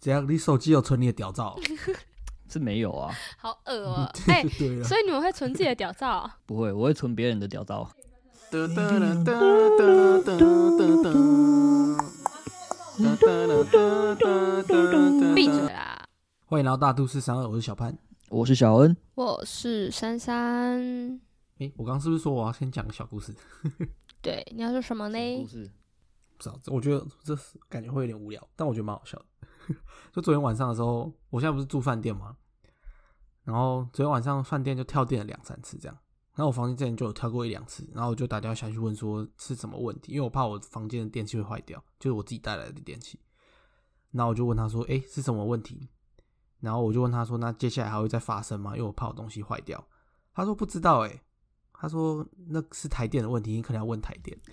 [0.00, 0.26] 怎样？
[0.26, 1.58] 你手机有存你的屌照？
[2.48, 6.38] 是没有啊，好恶哦、 哎、对了，所以你们会存自己的屌照啊？
[6.46, 7.88] 不会，我会存别人的屌照。
[15.34, 16.04] 闭嘴啦！
[16.46, 17.96] 欢迎来到大都市三二，我是小潘。
[18.30, 21.20] 我是小恩，我是珊珊。
[21.58, 23.32] 诶、我刚刚是不是说我要先讲个小故事？
[24.20, 25.46] 对，你要说什么故呢？
[25.46, 25.70] 事
[26.36, 29.24] 不知道，我觉得这是感觉会有点无聊，但我觉得蛮好笑的。
[30.12, 32.36] 就昨天晚上的时候，我现在不是住饭店嘛，
[33.44, 35.96] 然后昨天晚上饭店就跳电了两三次这样，
[36.34, 43.18] 然后我房间之前就有跳过一两次，然后我就打电话下去问说是什么问题，因为我怕我房间的电器会坏掉，就是我自己带来的电器。
[44.12, 45.88] 然后我就问他说：“诶、是什么问题？”
[46.58, 48.72] 然后我就问他说：“那接下来还会再发生吗？
[48.72, 49.86] 因为我怕我东西坏掉。”
[50.34, 51.22] 他说：“不知道。”诶，
[51.72, 54.36] 他说：“那是台电的问题，你可能要问台电。”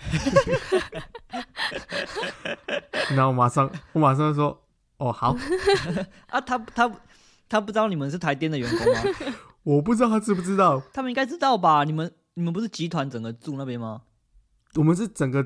[3.09, 4.63] 然后我马上我马上说
[4.97, 5.35] ：“哦，好。
[6.27, 6.91] 啊，他他
[7.49, 9.01] 他不知道你们是台电的员工吗？”
[9.63, 11.83] 我不知道他知不知道，他们应该知道吧？
[11.83, 14.03] 你们你们不是集团整个住那边吗？
[14.75, 15.45] 我们是整个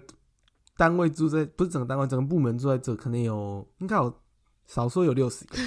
[0.77, 4.13] 单位住在，不是整个单位，整个部门住在这，可能有应该有
[4.67, 5.57] 少说有六十个。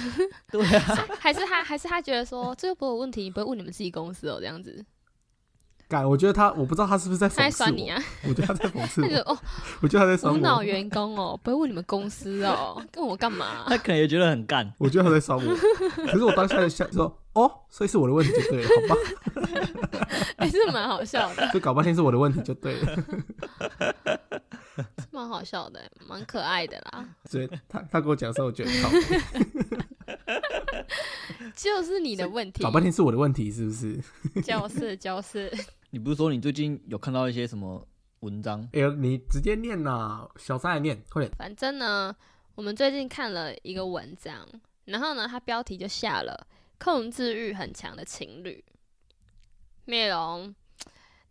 [0.49, 4.85] 对啊，还是他，还是他觉得说这个不是我问题，你不会问你们自己公司哦，这样子，
[5.87, 8.01] 干，我觉得他，我不知道他是不是在讽刺我，你啊？
[8.27, 9.37] 我觉得他在讽刺我，哦，
[9.81, 13.65] 我觉得他在酸无脑，员工哦，不会问你们公司哦，跟我干嘛？
[13.69, 14.73] 他可能也觉得很干。
[14.79, 15.55] 我觉得他在酸我。
[16.05, 19.01] 可是我当下就想说，哦，所以是我的问题就对了，好吧？
[20.37, 23.03] 还是蛮好笑的，就搞半天是我的问题就对了。
[25.11, 27.05] 蛮好笑的，蛮可爱的啦。
[27.29, 28.89] 所以他他跟我讲的时候，我觉得靠，
[31.55, 33.99] 就是你的问题搞，半天是我的问题，是不是？
[34.41, 35.51] 就是就是，
[35.89, 37.87] 你不是说你最近有看到一些什么
[38.19, 38.61] 文章？
[38.73, 41.31] 哎、呦，你直接念呐，小三来念，快点。
[41.37, 42.15] 反正呢，
[42.55, 44.47] 我们最近看了一个文章，
[44.85, 46.47] 然后呢，它标题就下了
[46.77, 48.63] “控制欲很强的情侣”，
[49.85, 50.53] 内容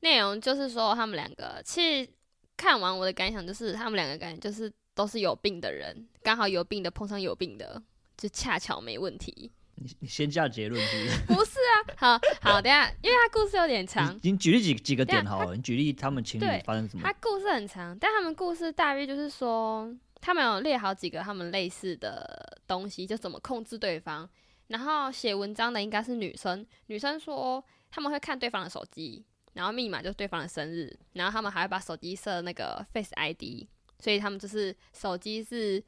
[0.01, 2.11] 内容就是说他们两个，其实
[2.57, 7.83] 看完我的感想就是他们两个感觉就是都是有病的人，刚好有病的碰上有病的，
[8.17, 9.51] 就恰巧没问题。
[9.77, 11.21] 你你先下结论是不是？
[11.35, 17.13] 不是啊，好好， 等一下，因为他故事有点长，你你举例几几个点好了，你举例他们情侣发生什么他？
[17.21, 24.29] 故事很长，但他们故事大约就是说，他们有列好几个他们类似的东西，就怎么控制对方。
[24.69, 33.67] 然后写文章的应该是女生，女生说他们会看对方的手机，然后密码就是对方的生日，然后他们还会把手机设那个 Face ID，
[33.99, 35.83] 所以他们就是手机是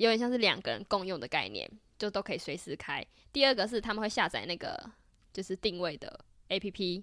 [0.00, 3.06] 有点像是两个人共用的概念，就都可以随时开。
[3.34, 4.90] 第二个是他们会下载那个
[5.30, 7.02] 就是定位的 APP，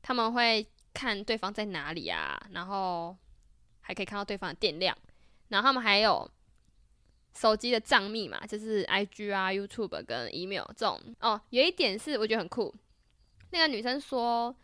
[0.00, 0.64] 他们会
[0.94, 3.16] 看对方在哪里啊，然后
[3.80, 4.96] 还可以看到对方的电量，
[5.48, 6.30] 然后他们还有
[7.34, 11.00] 手机的账密码，就是 IG 啊、YouTube 跟 email 这种。
[11.18, 12.72] 哦，有一点是我觉得很酷，
[13.50, 14.54] 那个女生说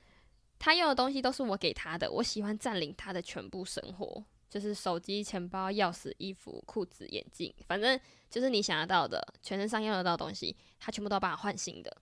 [0.57, 7.99] 她用的东西都是我给她的，我喜欢占领她的全部生活，就是手机、钱包、钥匙、衣服、裤子、眼镜，反正
[8.31, 11.97] 就是你想得到的，全身上用得到的东西，他全部都把它换新的，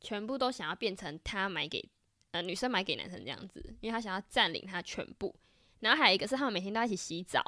[0.00, 1.86] 全部都想要变成他买给
[2.30, 5.34] 呃女生买给男生这样子，因为他想要占领他全部。
[5.80, 7.42] 然后还有一个是他们每天都要一起洗澡，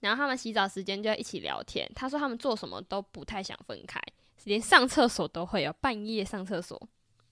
[0.00, 1.90] 然后他们洗澡时间就要一起聊天。
[1.94, 4.00] 他说他们做什么都不太想分开，
[4.44, 6.80] 连上厕所都会有半夜上厕所，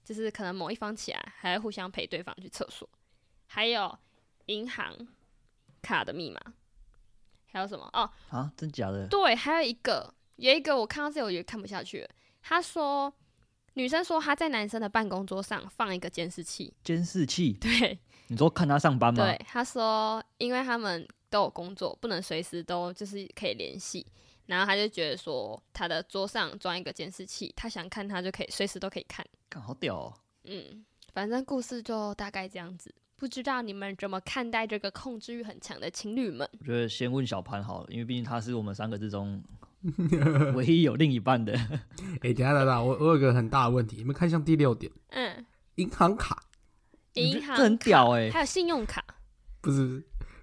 [0.05, 2.89] 就是可能某一方起来还要互相陪对方去厕所。
[3.47, 3.99] 还有
[4.47, 4.95] 银行
[5.83, 6.41] 卡的密码，
[7.51, 8.11] 还有什么哦？
[8.31, 9.07] 啊，真假的？
[9.09, 12.09] 对，还有一个，有一个我看到这个我就看不下去了。
[12.43, 13.13] 他说，
[13.75, 17.53] 女生说她在男生的办公桌上放一个监视器，监视器？
[17.55, 19.25] 对你说看他上班吗？
[19.25, 24.07] 对，他说，因为他们都有工作，不能随时都就是可以联系，
[24.47, 29.25] 然后他就觉得说，他的桌上装一个监视器，他想看他就可以随时都可以看。
[29.49, 30.15] 看好屌哦！
[30.45, 30.85] 嗯，
[31.15, 32.95] 反正故事就大概这样子。
[33.19, 36.49] 不知道你们怎么看待这个控制欲很强的情侣们？
[36.61, 39.43] 我觉得先问小潘好了，因为毕竟他是我们三个之中
[40.55, 41.53] 唯一有另一半的。
[42.23, 45.45] 哎、等下等一下，我我有个很大的问题，你们看向第六点，嗯，
[45.75, 46.41] 银行卡
[47.15, 49.05] 银行这很卡屌欸还有信用卡。
[49.61, 50.01] 不是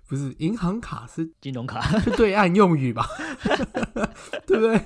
[0.07, 3.07] 不是银行卡是金融卡，是对岸用语吧？
[4.45, 4.81] 对不对？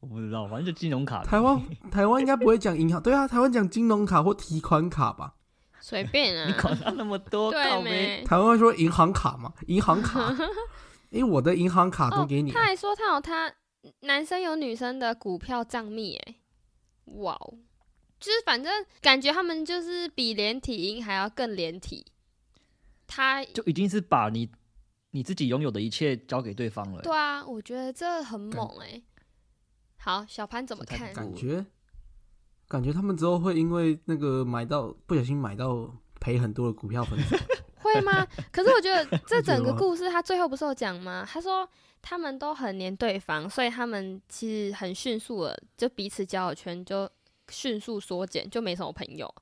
[0.00, 1.22] 我不知道，反正就金融卡。
[1.22, 1.62] 台湾
[1.92, 5.34] 台湾应该不会讲银行，对啊，台湾讲金融卡或提款卡吧？
[5.80, 7.84] 随便啊 你啊，管他那么多， 对靠呗。
[7.84, 8.24] 没？
[8.24, 9.52] 台湾会说银行卡嘛？
[9.66, 10.34] 银行卡，
[11.12, 13.52] 诶，我的银行卡都哦给你了，他还说他有他
[14.00, 16.34] 男生有女生的股票账密，哎，
[17.06, 17.54] 哇哦，
[18.18, 22.06] 就是反正感觉他们就是比连体婴还要更连体。
[23.06, 24.48] 他就已经是把你
[25.10, 27.02] 你自己拥有的一切交给对方了。
[27.02, 29.02] 对啊，我觉得这很猛哎、
[29.98, 31.66] 好，小潘怎么看感觉
[32.70, 37.36] 感觉他们之后会因为那个买到不小心买到赔很多的股票分手，
[37.82, 38.24] 会吗？
[38.52, 41.26] 可是我觉得 这整个故事他最后不是有讲吗？
[41.28, 41.68] 他说
[42.00, 47.10] 他们都很黏对方，所以他们其实很迅速的就彼此交友圈就
[47.48, 49.34] 迅速缩减，就没什么朋友。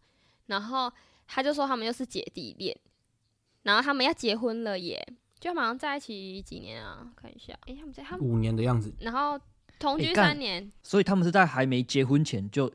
[0.46, 0.90] 然后
[1.26, 2.74] 他就说他们又是姐弟恋，
[3.62, 5.06] 然后他们要结婚了耶，
[5.38, 7.06] 就马上在一起几年啊？
[7.14, 8.90] 看一下，诶，他们在他们五年的样子。
[9.00, 9.38] 然后
[9.78, 12.72] 同居三年，所以他们是在还没结婚前就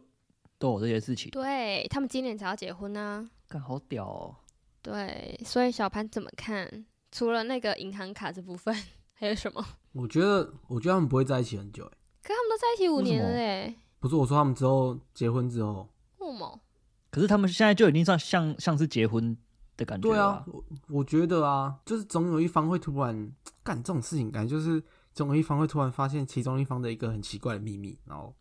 [0.64, 4.36] 都有这些事情，对他们今年才要结婚呢、干好屌哦！
[4.82, 6.86] 对，所以小潘怎么看？
[7.12, 8.74] 除了那个银行卡这部分，
[9.12, 9.62] 还有什么？
[9.92, 11.84] 我觉得，我觉得他们不会在一起很久。
[11.84, 15.90] 哎，可他们都在一起五年了哎，不是我说他们之后结婚之后，
[16.20, 16.62] 为什么？
[17.12, 19.38] 可是他们现在就已经算像像是结婚
[19.76, 23.34] 的感觉了对啊，我我觉得啊，就是总有一方会突然
[23.64, 24.82] 干这种事情，感觉就是
[25.14, 28.34] 总有一方会突然发现其中一方的一个很奇怪的秘密，然后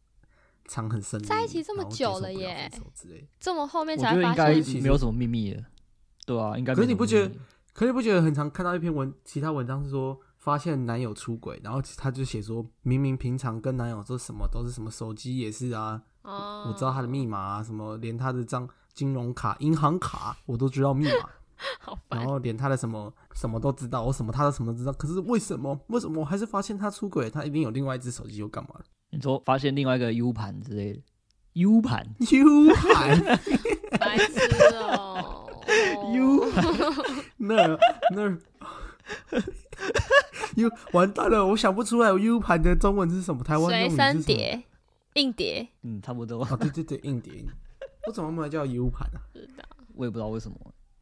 [0.73, 2.73] 藏很深在一起这么久了了耶。
[3.39, 5.63] 这么后面才发现，没有什么秘密了，
[6.25, 6.75] 对啊，应该。
[6.75, 7.35] 可是你不觉得
[7.75, 21.29] 可你不觉得很常看到一篇文，其他文章是说发现男友出轨，然后他就写说，明明平常跟男友做什么都是什么手机也是啊，哦，我知道他的密码啊，什么连他的账金融卡、银行卡我都知道密码，
[21.81, 22.27] 好烦然。
[22.27, 24.93] 后连他的什么什么都知道，我什么他的什么都知道。
[24.95, 25.79] 可是为什么？
[25.89, 27.29] 为什么我还是发现他出轨？
[27.29, 31.01] 他一定有另外一只手机又干嘛了你说发现另外一个 U 盘之类的
[31.53, 33.39] U 盘，？U 盘，
[34.01, 35.47] 白痴哦
[36.15, 36.51] U
[37.37, 37.79] 那
[38.15, 38.31] 那
[40.57, 44.13] U 完蛋了，我想不出来有 U 盘的中文是什么，台湾随用语是什么？
[44.13, 44.63] 身碟、
[45.15, 47.45] 硬碟，嗯，差不多，哦，对对对，硬碟。
[48.07, 49.21] 我怎么没有叫 U 盘啊？
[49.35, 49.65] 不知道。
[49.95, 50.57] 我也不知道为什么。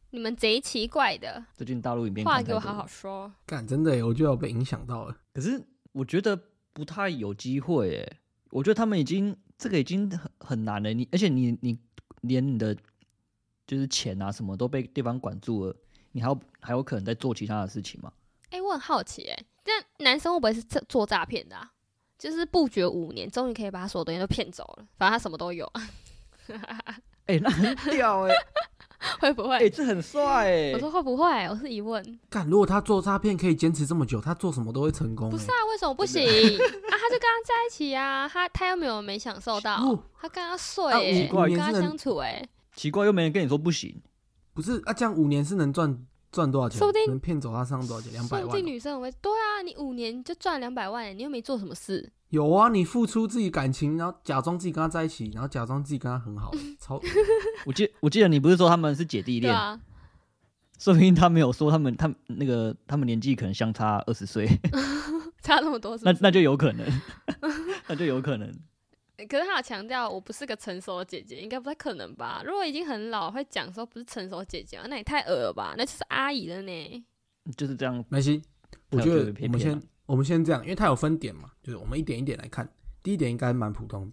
[0.09, 3.31] 你们贼奇怪的，最近大陆影片话给我好好说。
[3.45, 5.15] 干，真的，我就要被影响到了。
[5.33, 5.63] 可是
[5.93, 6.37] 我觉得
[6.73, 8.17] 不太有机会诶，
[8.49, 10.93] 我觉得他们已经这个已经很很难了。
[10.93, 11.77] 你而且你你
[12.21, 12.75] 连你的
[13.67, 15.75] 就是钱啊什么都被对方管住了，
[16.11, 18.11] 你还有还有可能在做其他的事情吗？
[18.49, 21.71] 哎、我很好奇、哎，那男生会不会是这做诈骗的啊？
[22.17, 25.65] 就是不觉五年，终于可以把他所有东西都骗走了，反正他什么都有，
[27.25, 28.33] 哎、那很屌哎、
[29.19, 29.55] 会不会？
[29.57, 30.21] 哎、这很帅
[30.51, 31.25] 哎、我说会不会？
[31.47, 32.03] 我是疑问。
[32.29, 35.31] 干，如果他做诈骗可以坚持这么久，他做什么都会成功耶。
[35.31, 36.21] 不是啊，为什么不行？
[36.27, 44.01] 啊，他就跟他在一起啊，他他又没有没享受到，哦他跟他睡、跟他相处、哎，奇怪，又没人跟你说不行。
[44.53, 45.97] 不是啊，这样五年是能赚
[46.31, 46.77] 赚多少钱？
[46.79, 48.11] 说不定能骗走他身上多少钱？
[48.13, 48.55] 两百说不。
[48.55, 56.99] 定女生很会，对啊，你五年就赚两百万，你又没做什么事，有啊，你付出自己感情，然后假装自己跟他在一起，然后假装自己跟他很好，超
[57.65, 59.79] 我记我记得你不是说他们是姐弟恋，对啊，
[60.79, 64.47] 说明他没有说他们他们那个他们年纪可能相差二十岁，
[65.43, 66.05] 差那么多是是？
[66.05, 66.87] 那那就有可能，
[67.87, 68.51] 那就有可能。
[69.27, 72.41] 可是他有强调我不是个成熟的姐姐，应该不太可能吧？
[72.45, 75.73] 如果已经很老，会讲说不是成熟姐姐啊，那也太恶了吧？
[75.77, 77.05] 那就是阿姨了呢。
[77.57, 77.95] 就是这样。
[77.95, 78.41] 没关系。
[78.91, 82.69] 我觉得我们先我们先这样，因为它有分点嘛，就是我们一点一点来看。
[83.03, 84.11] 第一点应该蛮普通，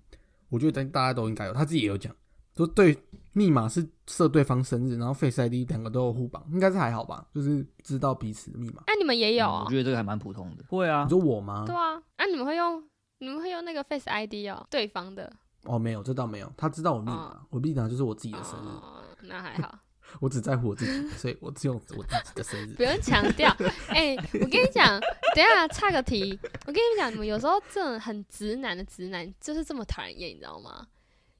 [0.48, 2.14] 我觉得大家都应该有，他自己也有讲，
[2.56, 2.96] 说对
[3.32, 8.82] 密码是设对方生日，然后 Face ID 两个都有互绑，应该是还好吧，就是知道彼此的密码。
[8.86, 10.64] 那、你们也有、嗯哦我觉得这个还蛮普通的。
[10.68, 11.74] 会啊你，说我吗对？
[11.74, 12.82] 啊，啊，你们会用
[13.18, 15.32] 你们会用那个 Face ID 哦，对方的
[15.64, 19.78] 哦，没有，这倒没有，他知道我密码，哦我密码就是我自己的生日，哦，那还好，
[20.20, 22.82] 我只在乎我自己，所以我只用我自己的生日不。
[22.82, 23.54] 用强调。
[23.88, 24.98] 哎、 我跟你讲，
[25.34, 30.86] 等一下岔个题，我跟你讲，你们有时候这种很直男的直男就是这么讨人厌，你知道吗？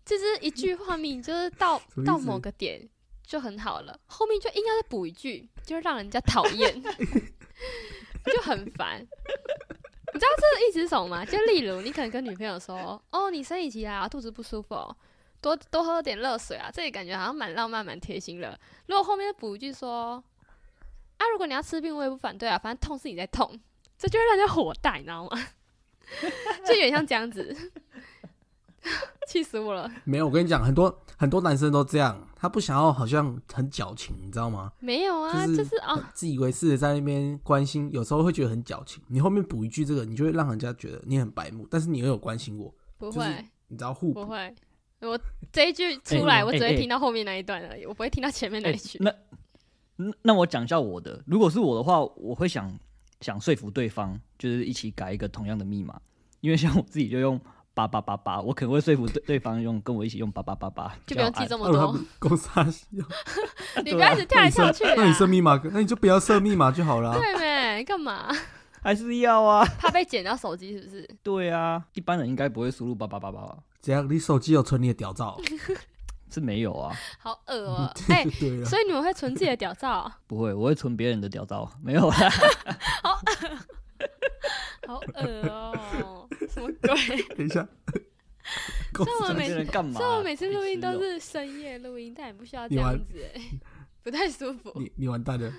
[0.05, 2.89] 就是一句话命，就是到 什么意思到某个点
[3.23, 9.07] 就很好了，后面就硬要再补一句，就让人家讨厌，就很烦。
[10.19, 11.25] 你知道这个意思是什么吗？
[11.25, 14.75] 就例如你可能跟女朋友说：“哦，你生理期啊，肚子不舒服，
[15.41, 18.59] 多多喝点热水啊。”这里感觉好像蛮浪漫、蛮贴心的。
[18.87, 20.21] 如果后面补一句说
[21.19, 23.49] ：“啊，如果你要吃冰，我也不反对啊，反正痛是你在痛。”
[23.97, 25.49] 这就会让人家火大，你知道吗？
[26.67, 27.57] 就有点像这样子，
[29.29, 29.91] 气死我了。
[30.05, 34.73] 没有，我跟你讲，很多很多男生都这样，他不想要好像很矫情，你知道吗？
[34.81, 39.03] 没有啊，就就是啊，自以为是的在那边关心，有时候会觉得很矫情。
[39.09, 44.25] 你后面补一句这个，你就会让人家觉得你很白目，但是你又有关心我，就是不会，你知道互补。
[44.25, 44.55] 不会。
[45.01, 45.17] 我
[45.53, 48.99] 这一句出来，哎我只会哎听到后面那一段而已，我不会听到前面那哎一句。
[49.01, 49.15] 那
[49.97, 52.77] 那那我讲一下我的，如果是我的话，我会想
[53.21, 56.01] 想说服对方，就是一起改一个同样的密码，
[56.41, 57.41] 因为像我自己就用
[57.79, 62.49] 八八八八，我可能会说服对对方用跟我一起用八八八八，就不用记这么多公司
[63.85, 65.29] 你不要一直跳来跳去那你设啊！
[65.29, 67.17] 密码，那你就不要设密码就好了啊。
[67.17, 67.85] 对没？
[67.85, 68.35] 干嘛？
[68.83, 69.65] 还是要啊。
[69.79, 71.09] 怕被剪掉手机是不是？
[71.23, 73.59] 对啊，一般人应该不会输入八八八八吧？
[73.81, 74.09] 怎样？
[74.11, 75.39] 你手机有存你的屌照？
[76.31, 78.23] 是没有啊，好恶哦、哎。
[78.65, 80.19] 所以你们会存自己的屌照啊？
[80.27, 82.17] 不会，我会存别人的屌照，没有啦。
[83.03, 83.59] 好恶
[84.95, 87.23] 哦、什么鬼？
[87.37, 87.67] 等一下，
[88.97, 89.93] 所以我存每次干嘛？
[89.99, 93.05] 所以我每次录音都是深夜录音，但也不需要这样子、
[93.35, 93.41] 哎，
[94.03, 94.73] 不太舒服。
[94.77, 95.53] 你你完蛋了。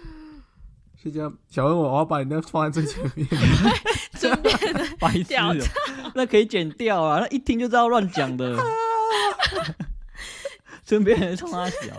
[1.02, 3.26] 是这样，小恩我我要把你那放在最前面。
[4.20, 4.54] 顺便
[5.00, 5.56] 白痴屌哦，
[6.14, 8.58] 那可以剪掉啊，那一听就知道乱讲的。
[10.84, 11.96] 存别人冲他小，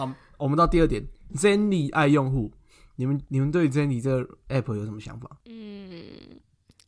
[0.00, 2.50] 啊，我们到第二点，Zenny 爱用户，
[2.96, 5.28] 你们你们对 Zenny 这个 app 有什么想法？
[5.44, 6.00] 嗯，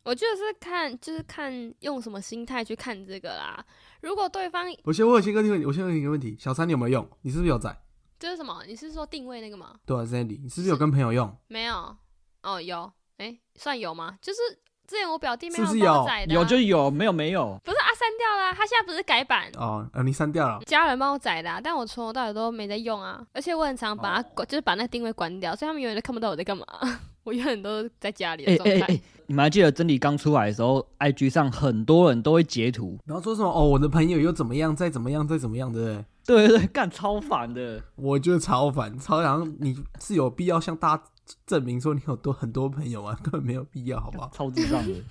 [0.04, 3.64] 我觉得是看，就是看用什么心态去看这个啦。
[4.02, 7.11] 如果对方我先问，我先问你问题，我先问你一个问题，小三你有没有用？
[7.23, 7.76] 你是不是有在？
[8.18, 8.62] 这是什么？
[8.66, 9.80] 你是说定位那个吗？
[9.87, 11.34] 对啊，Sandy，你是不是有跟朋友用？
[11.49, 11.96] 没有，
[12.42, 14.18] 哦，有，哎、算有吗？
[14.20, 14.40] 就是
[14.86, 17.60] 之前我表弟妹是不是他们帮我有载的啊、有就有，没有没有。
[17.64, 20.60] 不是啊，删掉啦、他现在不是改版，哦，呃，你删掉了。
[20.66, 26.64] 家人帮我载的、啊，但我从头到尾都没在用啊，而且我很常把它哦关，就是把那个定位关掉，所以他们永远都看不到我在干嘛。
[27.24, 28.74] 我永远都在家里的哎状态。
[28.80, 36.04] 哎哎，你们还记得真理刚出来的时候，IG 上很多人都会截图，然后说什么哦，我的朋友又怎么样，再怎么样，再怎么样，对不对？
[36.26, 37.82] 对对对，干超烦的。
[37.96, 41.02] 我觉得超烦，超想你是有必要向大家
[41.46, 43.18] 证明说你有多很多朋友啊？
[43.22, 44.30] 根本没有必要，好不好？
[44.32, 45.02] 超智障的。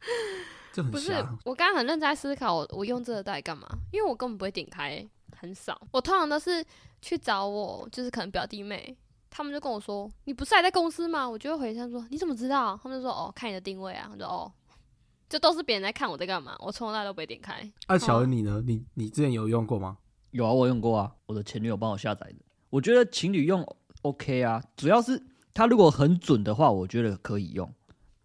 [0.72, 3.66] 就很不是瞎。，我刚刚很认真在思考我，我用这个袋干嘛？
[3.92, 5.06] 因为我根本不会点开，
[5.38, 5.80] 很少。
[5.90, 6.64] 我通常都是
[7.00, 8.96] 去找我，就是可能表弟妹，
[9.30, 14.52] 他们就跟我说：“你不是还在公司吗？”我就会回他说：“你怎么知道？”他们就说：“哦，看你的定位啊。”我说：“哦，
[15.28, 17.70] 这都是别人在看我在干嘛，我从来都不会点开。
[17.88, 18.62] 那小恩你呢？
[18.66, 19.96] 你你之前有用过吗？
[20.32, 22.36] 有啊，我用过啊，我的前女友帮我下载的。
[22.68, 23.64] 我觉得情侣用
[24.02, 25.22] OK 啊，主要是
[25.56, 27.72] 它如果很准的话，我觉得可以用，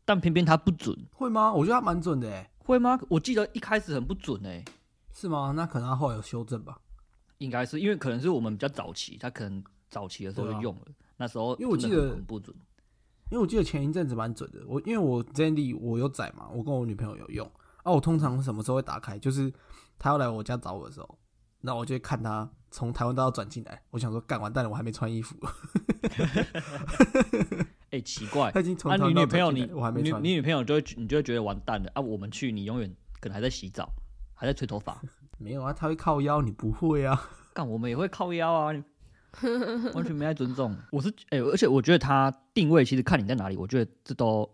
[0.04, 1.54] 但偏偏他不准，会吗？
[1.54, 3.00] 我觉得他蛮准的，诶，会吗？
[3.08, 4.66] 我记得一开始很不准诶、
[5.14, 5.54] 是吗？
[5.56, 6.78] 那可能他后来有修正吧。
[7.38, 10.82] 应该是因为可能是我们比较早期，他可能早期的时候就用了，
[11.16, 12.54] 那时候因为我记得很不准。
[13.30, 17.50] 因为我记得前一阵子蛮准的，我因为我 Zenly 我有载嘛，我跟我女朋友有用
[17.84, 17.94] 啊。
[17.94, 19.18] 我通常什么时候会打开？
[19.18, 19.50] 就是
[19.98, 21.18] 她要来我家找我的时候，
[21.62, 23.82] 那我就会看他从台湾到转进来。
[23.92, 25.36] 我想说，干完蛋了，我还没穿衣服，
[27.92, 30.22] 哎、奇怪，他已经从女朋友你我还没穿。
[30.24, 32.02] 你你女朋友就会你就会觉得完蛋了啊！
[32.02, 33.90] 我们去你永远可能还在洗澡，
[34.34, 35.02] 还在吹头发，
[35.38, 37.30] 没有啊，她会靠腰，你不会啊？
[37.54, 38.74] 干我们也会靠腰啊，
[39.94, 40.76] 完全没在尊重。
[40.92, 44.50] 我是哎、而且我觉得他定位其实看你在哪里，我觉得这都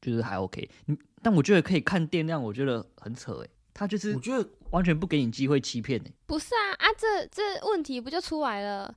[0.00, 0.68] 就是还 OK。
[0.86, 6.12] 你但我觉得可以看电量，我觉得很扯哎、他就是我觉得完全不给你机会欺骗哎。
[6.26, 8.94] 不是啊啊，这这问题不就出来了？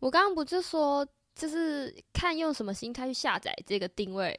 [0.00, 4.38] 我刚刚不就说，就是看用什么心态去下载这个定位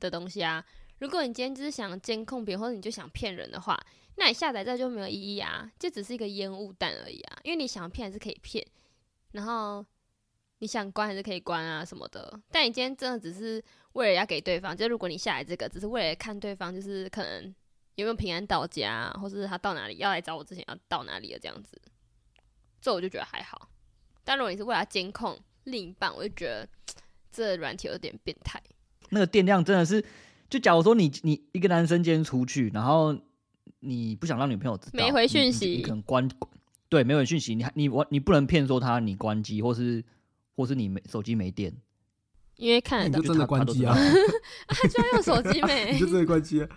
[0.00, 0.62] 的东西啊。
[0.98, 3.78] 如果你今天只是想监控别人，或者你就想骗人的话，
[4.16, 7.38] 那你下载这就没有意义啊，就只是一个烟雾弹而已啊。
[7.44, 8.66] 因为你想骗还是可以骗，
[9.32, 9.84] 然后
[10.58, 12.40] 你想关还是可以关啊什么的。
[12.50, 13.62] 但你今天真的只是
[13.92, 17.54] 为了要给对方，就如果你下载这个，只是为了看对方，就是可能
[17.98, 21.80] 有没有平安到家啊，或者是他到哪里要来找我之前要到哪里了这样子，
[22.80, 23.68] 这我就觉得还好。
[24.22, 26.68] 但如果你是为了要监控另一半，我就觉得
[27.32, 28.62] 这软体有点变态。
[29.08, 30.04] 那个电量真的是，
[30.48, 33.18] 就假如说你你一个男生今天出去，然后
[33.80, 36.30] 你不想让女朋友知道，没回你你讯息你可能关
[36.88, 40.04] 对没回讯息，你还你我你不能骗说他你关机，或是
[40.54, 41.74] 或是你没手机没电，
[42.54, 43.92] 因为看得到你就真的关机啊，
[44.68, 46.68] 他居然用手机没 你就真的关机啊。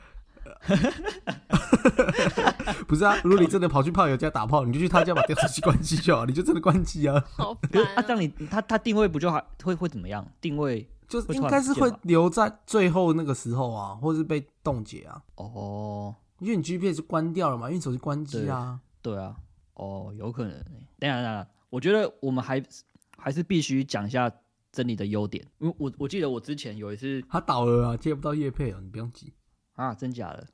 [2.88, 7.24] 不是啊，如果你真的跑去炮友家打炮，你就去他家把电视机关机就好，你就真的关机啊。
[7.36, 10.25] 好可是啊，烦、这样你他他定位不就还会会怎么样？
[10.39, 18.79] 定位就是应该是会留在最后那个时候啊，或是被冻结啊，哦，因为你 GPS 关掉了嘛，因为你手机关机啊。
[19.01, 19.36] 对啊，
[19.75, 20.65] 哦，有可能欸。
[21.00, 22.62] 等一下等下，我觉得我们还
[23.17, 24.31] 还是必须讲一下
[24.71, 29.33] 真理的优点，因为我我记得我之前有一次他倒了啊，接不到叶配哦，你不用急。
[29.81, 30.47] 啊，真假的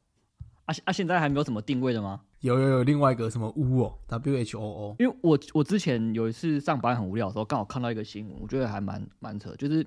[0.65, 2.21] 啊现啊，现在还没有什么定位的吗？
[2.41, 9.85] 有有有，另外一个什么 U 哦，W H O O，因为我我之前有一次上班很无聊的时候，刚好看到一个新闻，我觉得还蛮蛮扯，就是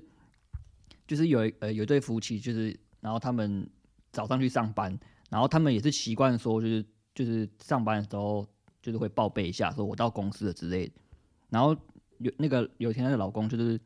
[1.07, 3.67] 就是有一呃有一对夫妻，就是然后他们
[4.11, 4.95] 早上去上班，
[5.29, 8.45] 然后他们也是习惯说就是就是上班的时候
[8.81, 10.93] 就是会报备一下，说我到公司了之类的。
[11.49, 11.75] 然后
[12.17, 13.79] 有那个有一天她的老公就是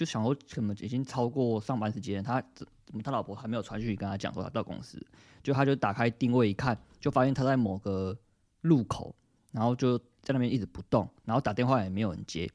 [0.00, 4.98] 就想说怎么已经超过上班时间，他怎么他老婆还没有传讯息跟他讲说他到公司，
[5.42, 8.18] 就他就打开定位一看，就发现他在某个
[8.62, 9.14] 路口，
[9.52, 12.50] 然后就在那边一直不动，然后打电话也没有人接，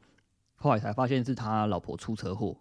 [0.55, 2.59] 后来才发现是他老婆出车祸，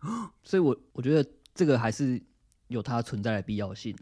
[0.42, 2.18] 所以我我觉得这个还是
[2.68, 3.94] 有它存在的必要性、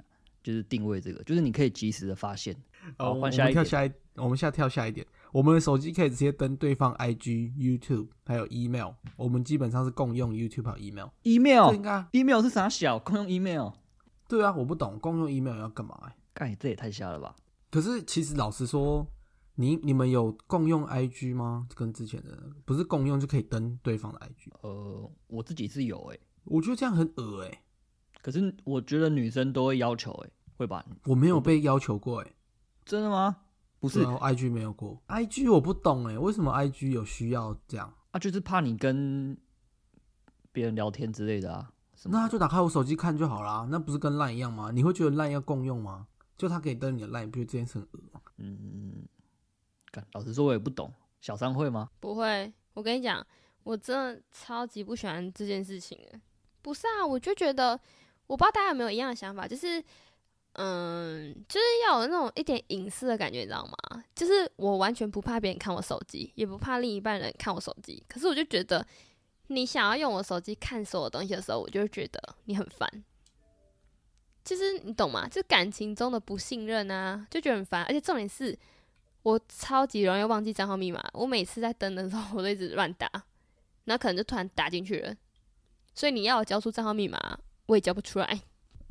[0.45, 2.55] 就是定位这个，就是你可以及时的发现。
[2.99, 12.99] 好哦我们换下一跳下一，我们现在跳下一点，我们的手机可以直接登对方 IG、YouTube 还有 email，我们基本上是共用 YouTube 和 email，email 应该 email 是啥小？
[12.99, 13.71] 共用 email，
[14.29, 16.15] 对啊，我不懂共用 email 要干嘛、欸？
[16.33, 17.35] 干这也太瞎了吧？
[17.71, 19.07] 可是其实老实说，
[19.57, 21.69] 你你们有共用 IG 吗？
[21.75, 27.63] 跟之前的不是共用就可以登对方的 IG，呃，我自己是有诶、我觉得这样很恶哎、
[28.23, 30.85] 可是我觉得女生都会要求诶、会吧？
[31.05, 32.33] 我没有被要求过哎、
[32.85, 33.37] 真的吗？
[33.79, 37.93] 不是然后 IG 没有过，IG 我不懂哎、为什么 IG 有需要这样？
[38.11, 39.37] 啊，就是怕你跟
[40.53, 41.73] 别人聊天之类的啊。
[42.03, 44.71] 的那他就打开我手机看就好啦，那不是跟 LINE 一样吗？
[44.71, 46.07] 你会觉得 LINE 要共用吗？
[46.37, 48.21] 就他可以登你的 LINE，你不觉得这件事很恶吗？
[48.39, 49.07] 嗯，
[49.91, 51.91] 干老实说，我也不懂，小三会吗？
[52.01, 53.27] 不会，我跟你讲，
[53.63, 56.21] 我真的超级不喜欢这件事情的。
[56.63, 57.79] 不是啊，我就觉得，
[58.27, 59.83] 我不知道大家有没有一样的想法，就是，
[60.63, 64.05] 嗯，就是要有那种一点隐私的感觉，你知道吗？
[64.15, 68.87] 就是我完全不怕别人看我手机，也不怕另一半人看我手机，可是我就觉得，
[69.47, 72.87] 你想要用我手机看所有东西的时候，我就会觉得你很烦。
[74.45, 75.27] 就是你懂吗？
[75.29, 77.83] 就感情中的不信任啊，就觉得很烦。
[77.85, 78.59] 而且重点是，
[79.23, 81.03] 我超级容易忘记账号密码。
[81.15, 83.09] 我每次在登的时候，我都一直乱打，
[83.85, 85.15] 然后可能就突然打进去了。
[85.95, 88.43] 所以你要我交出账号密码，我也交不出来。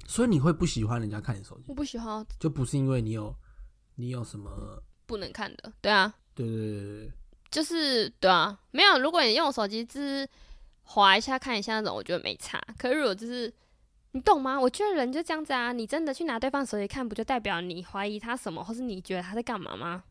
[0.10, 3.34] 所以你会不喜欢人家看你手机我，不喜欢就不是因为你有
[3.96, 4.82] 你有什么？
[5.06, 7.12] 不能看的，对啊，对对对对对，
[7.52, 8.98] 就是对啊，没有。
[9.00, 10.28] 如果你用手机只是
[10.82, 12.60] 划一下看一下那种，我觉得没差。
[12.80, 13.54] 可是如果就是
[14.14, 14.60] 你懂吗？
[14.60, 20.04] 我觉得人就这样子啊，你真的去拿对方手机看，不就代表你怀疑他什么，或是你觉得他在干嘛吗？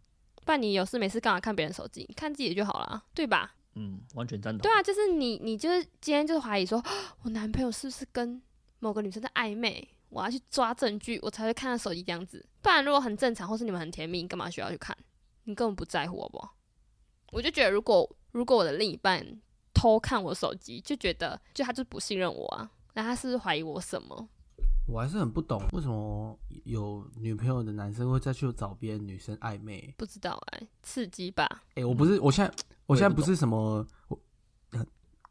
[0.44, 2.08] 不然你有事没事干嘛看别人手机？
[2.14, 3.54] 看自己的就好了，对吧？
[3.74, 4.62] 嗯，完全赞同。
[4.62, 6.80] 对啊，就是你，你就是今天就是怀疑说，
[7.22, 8.40] 我男朋友是不是跟
[8.78, 9.88] 某个女生在暧昧？
[10.10, 12.44] 我要去抓证据，我才会看他手机这样子。
[12.62, 14.96] 不然如果很正常，或是你们很甜蜜，你干嘛需要去看？
[15.44, 16.54] 你根本不在乎，好不好？
[17.30, 19.40] 我就觉得，如果如果我的另一半
[19.74, 24.28] 偷看我手机，就觉得就他就不信任我啊，那他是不是怀疑我什么？
[24.86, 29.94] 我还是很不懂为什么有女朋友的男生会再去找别的女生暧昧。
[29.98, 31.46] 不知道哎、刺激吧？
[31.74, 32.54] 哎、我不是，我现在
[32.86, 34.18] 我现在不是什么我呃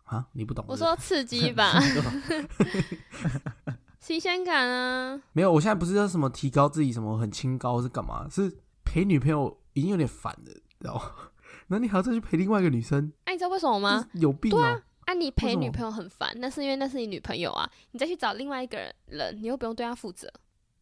[0.08, 0.66] 啊，你不懂？
[0.66, 1.80] 是不是我说刺激 吧，
[4.00, 5.22] 新鲜感啊！
[5.34, 8.28] 没有，我现在不是要什么提高自己什么很清高是干嘛？
[8.30, 11.02] 是陪女朋友已经有点烦了，知道吗？
[11.68, 14.08] 然后你还要再去陪另外一个女生，哎、你知道为什么吗？
[14.14, 14.62] 有病哦、
[15.06, 20.32] 啊，你为什么陪女朋友很烦，那是因为那是你女朋友啊，你再去找另外一个人，你又不用对她负责。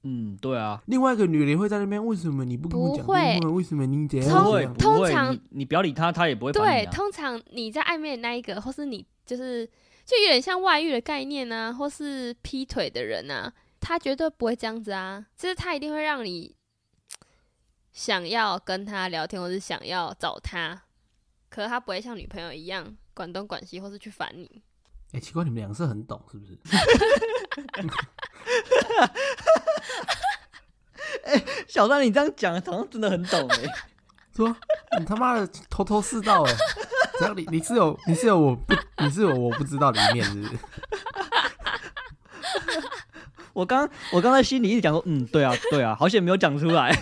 [0.04, 3.50] 嗯，对啊，另外一个女人会在那边，为什么你不跟我讲不会电话？
[3.50, 6.86] 为什么你怎样通不会通常你你不要理她，她也不会烦对。
[6.92, 9.66] 通常你在暧昧的那一个，或是你就是
[10.06, 16.56] 就有点像外遇的概念啊，或是劈腿的人啊，他绝对不会这样子啊，就是他一定会让你
[17.92, 20.84] 想要跟他聊天，或是想要找他，
[21.50, 24.62] 可是他不会像女朋友一样管东管西，或是去烦你。
[25.14, 26.58] 哎、奇怪，你们两个是很懂是不是？
[31.24, 33.58] 哎小张，你这样讲，好像真的很懂哎。
[34.36, 34.54] 说
[35.00, 36.54] 你他妈的头头是道哎，
[37.18, 38.74] 只要你你是有你是有我不
[39.04, 40.58] 你是有我不知道的一面是不是？
[43.54, 46.94] 我刚我刚才心里一直讲说，嗯，对啊，对啊，好险没有讲出来。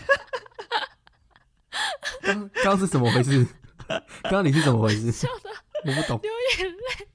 [2.22, 3.46] 刚刚刚是怎么回事？
[4.24, 5.28] 刚刚你是怎么回事？
[5.86, 6.20] 我不懂。
[6.22, 7.08] 流眼泪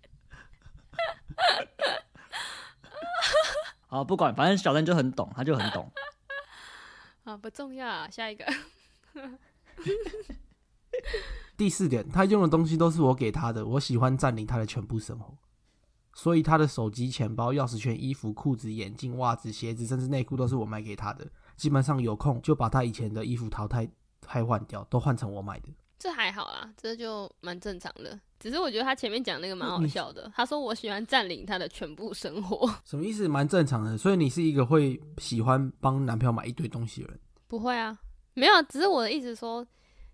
[3.87, 5.90] 好，不管，反正小三就很懂，他就很懂。
[7.24, 8.44] 啊，不重要啊，下一个。
[11.58, 15.36] 第四点，他用的东西都是我给他的，我喜欢占领他的全部生活，
[16.14, 21.26] 所以他的手机、钱包、钥匙圈、衣服、裤子、眼镜、袜子、鞋子，甚至内裤都是我买给他的。
[21.56, 23.90] 基本上有空就把他以前的衣服淘汰
[24.20, 25.68] 汰换掉，都换成我买的。
[25.98, 28.16] 这还好啦，这就蛮正常的。
[28.38, 30.30] 只是我觉得他前面讲那个蛮好笑的。
[30.32, 33.26] 他说我喜欢占领他的全部生活，什么意思？
[33.26, 33.98] 蛮正常的。
[33.98, 37.18] 所以你是一个会喜欢帮男朋友买一堆东西的人。
[37.48, 37.98] 不会啊，
[38.34, 39.66] 没有，只是我的意思说，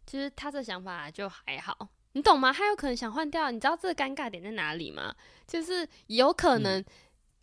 [0.07, 2.53] 就是他这想法就还好，你懂吗？
[2.53, 5.14] 他有可能想换掉，你知道这个尴尬点在哪里吗？
[5.47, 6.85] 就是有可能，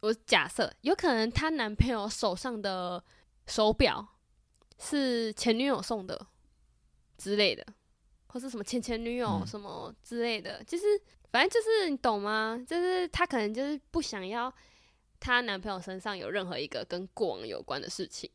[0.01, 3.03] 我假设有可能她男朋友手上的
[3.47, 4.05] 手表
[4.79, 6.27] 是前女友送的
[7.17, 7.65] 之类的，
[8.27, 10.85] 或是什么前前女友嗯什么之类的，就是
[11.31, 12.63] 反正就是你懂吗？
[12.67, 14.53] 就是她可能就是不想要
[15.19, 18.29] 她男朋友身上有任何一个跟过往有关的事情。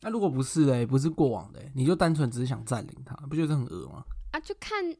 [0.00, 4.04] 那、如果不是嘞，不是过往的，你就单纯只是想占领他，不觉得很恶吗？
[4.32, 4.92] 啊，就看，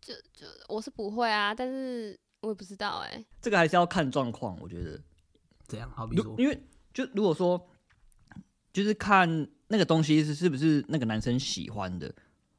[0.00, 5.00] 就就我是不会啊，但是我也不知道哎、这个还是要看状况，我觉得。
[5.66, 7.64] 怎样，好比说，如因为就如果说，
[8.72, 12.12] 就是看那个东西是是不是那个男生喜欢的。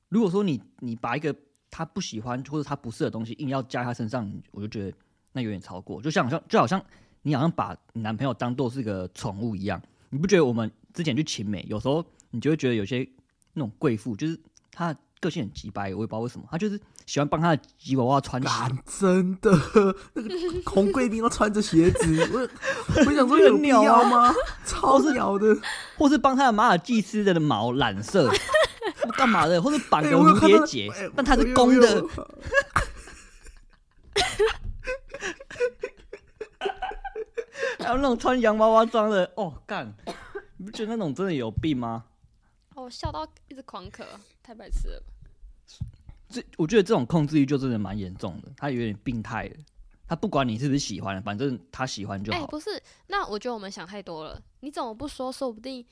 [0.08, 1.36] 如果说你你把一个
[1.70, 4.98] 他不喜欢或者他不是的东西硬要加他身上，我就觉得
[5.34, 6.02] 那有点超过。
[6.02, 6.82] 就像好像就好像
[7.24, 13.08] 你好像把你男朋友当做是个宠物一样，你不觉得我们之前去秦美，有时候你就会觉得有些
[13.54, 14.40] 那种贵妇，就是
[14.72, 18.48] 她个性很急白，我也不知道为什么，她就是喜欢帮她的吉娃娃穿鞋。
[18.48, 19.52] 干真的，
[20.14, 20.30] 那个
[20.66, 22.40] 红贵宾都穿着鞋子， 我
[23.06, 24.34] 我想说有必要吗？
[24.66, 25.56] 超鸟的，
[25.98, 28.32] 或是帮他的马尔济斯的毛染色，
[29.16, 29.62] 干嘛的？
[29.62, 32.10] 或是绑蝴蝶结哎，但它是公的有，
[37.80, 39.94] 还有那种穿洋娃娃装的，哦，干！
[40.62, 42.06] 你不觉得那种真的有病吗？
[42.76, 44.06] 哦，我笑到一直狂咳，
[44.44, 45.04] 太白痴了。
[46.30, 49.56] 这我觉得这种控制欲就真的蛮严重的，他有点病态的。
[50.08, 52.46] 他不管你是不是喜欢，反正他喜欢就哎、好。
[52.46, 54.40] 不是，那我觉得我们想太多了。
[54.60, 55.32] 你怎么不说？
[55.32, 55.84] 说不定，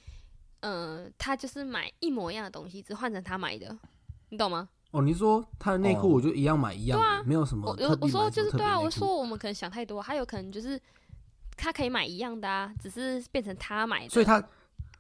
[0.60, 3.75] 嗯、他就是买一模一样的东西，只换成他买的，
[4.29, 4.69] 你懂吗？
[4.91, 10.79] 哦，你说他的内裤哦我就一样买一样的，对啊没有什么我我我说就是对啊，我说我们可能想太多，还有可能就是
[11.58, 14.10] 他可以买一样的啊，只是变成他买的。
[14.10, 14.41] 所以他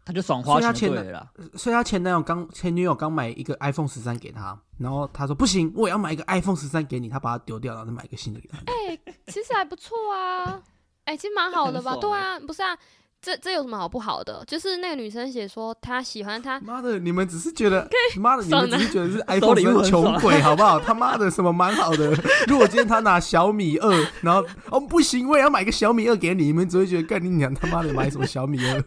[0.09, 1.27] 他就爽花所以他钱了啦。
[1.53, 8.57] 所以他前男友刚前女友刚买一个 iPhone 十三给他，然后他说不行，我也要买一个 iPhone 十三给你，他把它丢掉，然后再买一个新的给他。
[8.65, 10.59] 哎、其实还不错啊，
[11.05, 11.91] 哎、其实蛮好的吧？
[11.91, 12.75] 欸对啊，不是啊，
[13.21, 14.43] 这这有什么好不好的？
[14.47, 20.79] 就是那个女生写说她喜欢他，妈的，你们只是觉得， 妈的，你们只是觉得是 iPhone 穷鬼，好不好？
[20.79, 22.11] 他妈的，什么蛮好的？
[22.47, 28.83] 如果今天他拿小米二，然后哦不行，我也要买个小米二给你，你们只会觉得干你娘他妈的买什么小米二？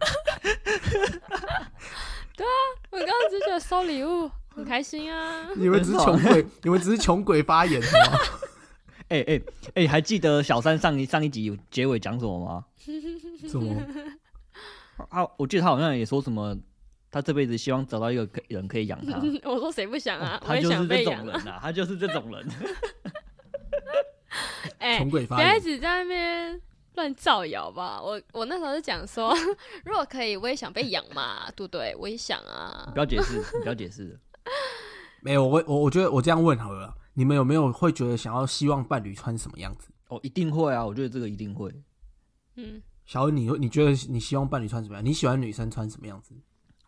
[2.90, 5.48] 我刚刚只觉得收礼物很开心啊。
[5.56, 8.38] 你们只是穷鬼， 你们只是穷鬼发言，好不好？
[9.08, 9.40] 哎哎
[9.74, 12.64] 哎，还记得小三上一上一集结尾讲什么吗？
[13.48, 13.76] 什么？
[15.10, 16.56] 啊我记得他好像也说什么，
[17.10, 19.20] 他这辈子希望找到一个可人可以养他。
[19.44, 20.40] 我说谁不想啊？
[20.44, 21.04] 他就是这。
[21.04, 22.48] 种人啊，他就是这种人。
[24.78, 25.60] 哎、穷鬼发言。
[25.60, 26.60] 直在那边
[26.94, 28.00] 乱造谣吧。
[28.02, 29.34] 我我那时候是讲说，
[29.84, 31.94] 如果可以，我也想被养嘛，对不对？
[31.96, 32.98] 我也想啊不。
[32.98, 34.18] 要解释，你不要解释。
[35.22, 39.90] 没有，我我我觉得我这样问好了，你们有没有会觉得想要希望伴侣穿什么样子？
[40.08, 41.72] 哦，一定会啊，我觉得这个一定会。
[42.56, 45.04] 嗯，小恩，你你觉得你希望伴侣穿什么样？
[45.04, 46.34] 你喜欢女生穿什么样子？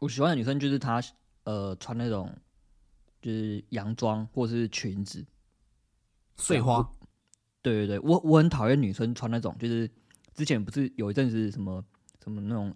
[0.01, 1.01] 我喜欢的女生就是她，
[1.45, 2.31] 呃，穿那种
[3.23, 5.25] 就是洋装或是裙子。
[6.37, 6.87] 碎花，
[7.65, 9.91] 对对对，我我很讨厌女生穿那种，就是
[10.35, 11.83] 之前不是有一阵子什么
[12.23, 12.71] 什么那种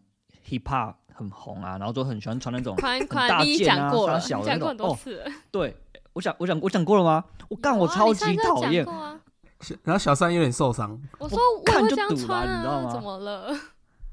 [0.48, 5.31] hip hop 很红啊，然后就很喜欢穿那种大件啊讲过了，小的那种哦多次了。
[5.51, 5.77] 对，
[6.14, 7.22] 我想我想我讲过了吗？
[7.51, 8.87] 我干，我超级讨厌
[9.85, 13.53] 然后小三有点受伤，我说我也看会这样就堵啦穿啊，你知道吗怎么了？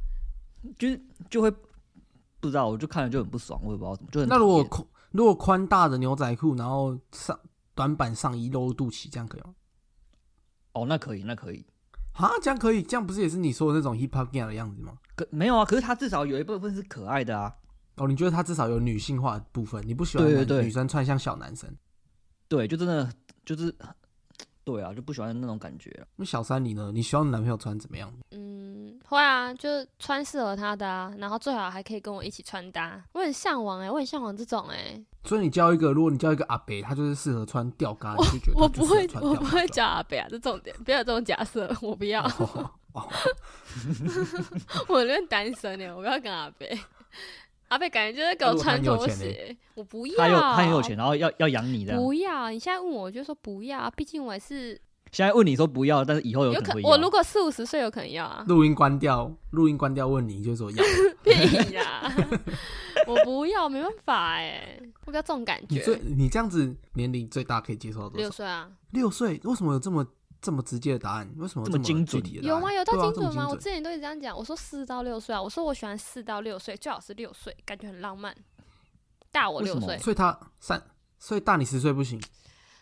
[0.77, 1.49] 就是就会
[2.39, 7.39] 不知道，我就看了就很不爽，我也不知道怎么，就很那如果宽如果宽大的牛仔裤，然后上
[7.75, 9.53] 短版上衣露肚脐，这样可以吗？
[10.75, 11.65] 哦，那可以，那可以，
[12.13, 14.93] 啊，这样可以，这样不是也是你说的那种 hip hop gang 的样子吗？
[15.15, 15.65] 可没有啊？
[15.65, 17.55] 可是他至少有一部分是可爱的啊。
[17.95, 21.73] 哦，你觉得他至少有女性化的部分，你不喜欢男对对对女生穿像小男生？
[22.47, 23.09] 对，就真的
[23.45, 23.73] 就是，
[24.65, 26.03] 对啊，就不喜欢那种感觉啊。
[26.15, 26.91] 那小三你呢？
[26.91, 28.11] 你希望你男朋友穿怎么样？
[28.31, 33.01] 嗯，会啊，就是穿适合他的啊，然后最好还可以跟我一起穿搭。
[33.13, 43.07] 我很向往哎、我很向往这种哎、所以你交一个，如果你交一个阿北，他就是适合穿吊嘎，你就觉得我不会，我不会叫阿北啊，这重点，不要有这种假设，我不要，哦哦
[44.89, 46.75] 我那边单身呢、我不要跟阿北。
[47.69, 50.17] 阿贝感觉就是给我穿拖鞋，我不要。
[50.17, 52.01] 他有他很有钱，然后要要养你这样。
[52.01, 54.79] 不要，你现在问我，我就说不要，毕竟我还是
[55.11, 56.83] 现在问你说不要，但是以后有有可可能。
[56.83, 60.83] 我如果四五十岁有可能要啊，录音关掉，录音关掉，问你就说要。
[61.23, 61.31] 屁
[61.73, 62.13] 呀，
[63.07, 66.01] 我不要，没办法哎，我比较这种感你最觉。
[66.05, 68.17] 你这样子年龄最大可以接受多少？
[68.17, 69.41] 六岁啊，六岁？
[69.43, 70.05] 为什么有这么
[70.45, 71.33] 这么直接的答案？
[71.37, 72.23] 为什么这这么精准？
[72.43, 72.71] 有吗？
[72.71, 73.49] 有到精准吗？
[73.49, 78.35] 我之前都一直这样讲，我说四到六岁啊，我说我喜欢四到六岁，最好是六岁，感觉很浪漫。
[79.31, 80.81] 大我六岁，所以他三，
[81.17, 82.21] 所以大你十岁不行。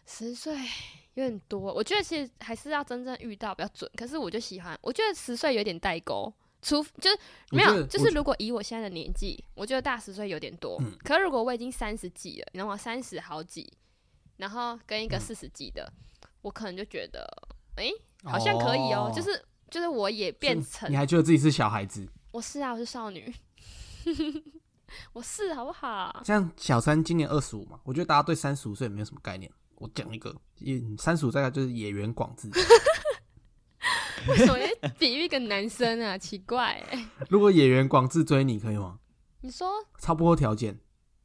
[0.06, 0.54] 十岁
[1.14, 1.74] 有点多。
[1.74, 3.90] 我觉得其实还是要真正遇到比较准。
[3.96, 7.18] 可是我就喜欢，我觉得十岁有点代沟，除就是
[7.50, 10.78] 没有，就是如果以我现在的年纪，我觉得大十岁有点多。
[10.82, 13.72] 嗯可是如果我已经三十几了，你知道吗三十好几，
[14.38, 15.92] 然后跟嗯一个四十几的，
[16.44, 17.28] 我可能就觉得，
[17.78, 17.90] 哎，
[18.24, 22.08] 好像可以哦、哦就是就是我也变成你还觉得自己是小孩子？
[22.32, 23.34] 我是啊，我是少女，
[25.14, 26.22] 我是好不好？
[26.24, 29.52] 像小三今年二十五嘛，我觉得大家对三十五岁没有什么概念。
[29.76, 32.50] 我讲一个，也三十五大概就是野原广志，
[34.30, 34.68] 为什么要
[35.00, 36.18] 比喻一个男生啊？
[36.18, 39.00] 奇怪、欸，如果野原广志追你可以吗？
[39.42, 40.80] 你说差不多条件，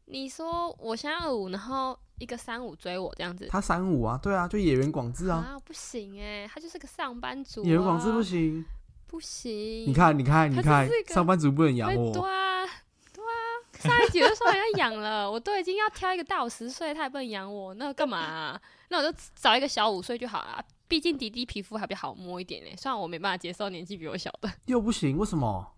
[0.06, 3.46] 你说我现在二五，然后一个三五追我这样子。
[3.48, 7.64] 他三五啊，对啊，就野原广志啊，啊，不行哎、他就是个上班族、啊。
[7.64, 8.64] 野原广志不行。
[9.06, 9.86] 不行。
[9.86, 12.12] 你看，你看，你看上班族不能养我。
[12.12, 12.66] 对啊，
[13.14, 13.30] 对啊，
[13.78, 20.62] 上一集就说人家养了，我都已经要挑一个大我十岁，他也不能养我，那干嘛啊、那我就找一个小五岁就好了。
[20.86, 25.74] 毕竟迪迪皮肤还比较好摸一点呢，虽然我没办法接受年纪比我小的，又不行，为什么？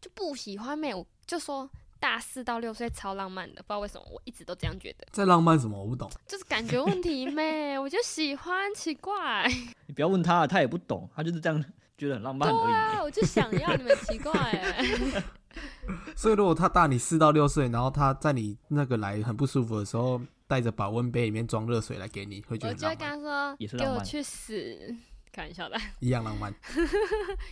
[0.00, 1.70] 就不喜欢妹，我就说
[2.04, 5.82] 大四到六岁超浪漫的，不知道为什么我一直都这样觉得，在浪漫什么？
[5.82, 6.10] 我不懂。
[6.28, 9.50] 就是感觉问题妹， 我就喜欢，奇怪，
[9.86, 11.64] 你不要问他，他也不懂，他就是这样
[11.96, 12.66] 觉得很浪漫而已。
[12.66, 14.30] 对啊，我就想要你们奇怪。
[14.34, 14.84] 哎，
[16.14, 24.94] 所以如果他大你四到六岁，然后他在你那个来很不舒服的时候，带着保温杯里面装热水来给你，会觉我就会跟他说，给我去死，
[25.34, 26.54] 开玩笑的， 一样浪漫。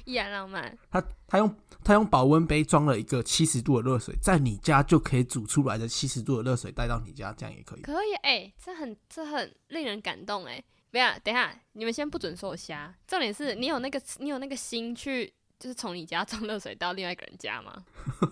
[0.05, 0.79] 一样浪漫。
[0.88, 7.81] 他他用他用保温杯装了一个七十度的热水，在你家就可以煮出来的七十度的热水带到你家，这样也可以。
[7.81, 17.72] 可以，哎、这很这很令人感动，哎，不要，等一下，你们先不准说我瞎，重点是你有那个你有那个心去，就是从你家 装热水到另外一个人家吗？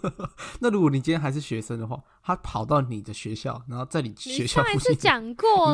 [0.59, 5.73] 那如果你今天还是学生的话，他跑到你的学校，然后在你你学校上一附近次讲过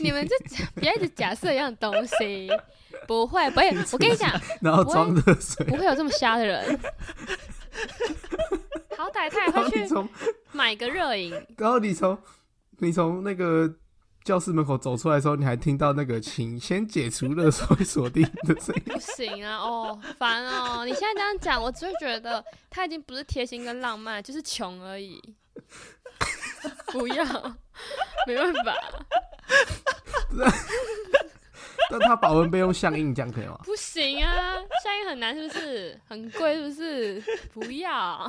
[0.00, 2.50] 你们就假不要一直假设一样的东西，
[3.06, 4.28] 不会，不会，我跟你讲，
[4.60, 6.80] 然后装热水，不会有这么瞎的人。
[8.98, 10.10] 好歹他也会去
[10.50, 12.18] 买个热饮，然后你从
[12.78, 13.72] 你从那个
[14.24, 18.82] 教室门口走出来的时候，你还听到那个“请先解除热水锁定”的声音。
[18.92, 20.84] 不行啊，哦，烦哦！
[20.84, 25.20] 你现在这样讲，我只会觉得他已经不是贴心跟浪漫，就是穷而已。
[26.92, 27.24] 不要，
[28.26, 28.74] 没办法，
[31.90, 33.58] 但他保温杯用相印，这样可以吗？
[33.64, 34.54] 不行啊！
[34.82, 36.00] 相印很难，是不是？
[36.06, 37.22] 很贵，是不是？
[37.52, 38.26] 不要。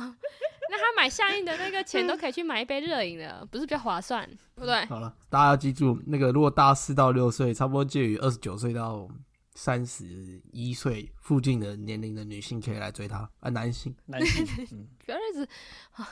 [0.70, 4.26] 那他买相印的那个钱都可以去买一杯热饮了，不是比较划算？
[4.56, 4.84] 对不对？
[4.86, 9.06] 好了，大家要记住，那个如果大四到六岁，差不多介于二十九岁到
[9.54, 13.28] 三十一岁附近的年龄的女性，可以来追他。
[13.40, 15.46] 啊，男性，男性，嗯，不要一直
[15.92, 16.08] 啊。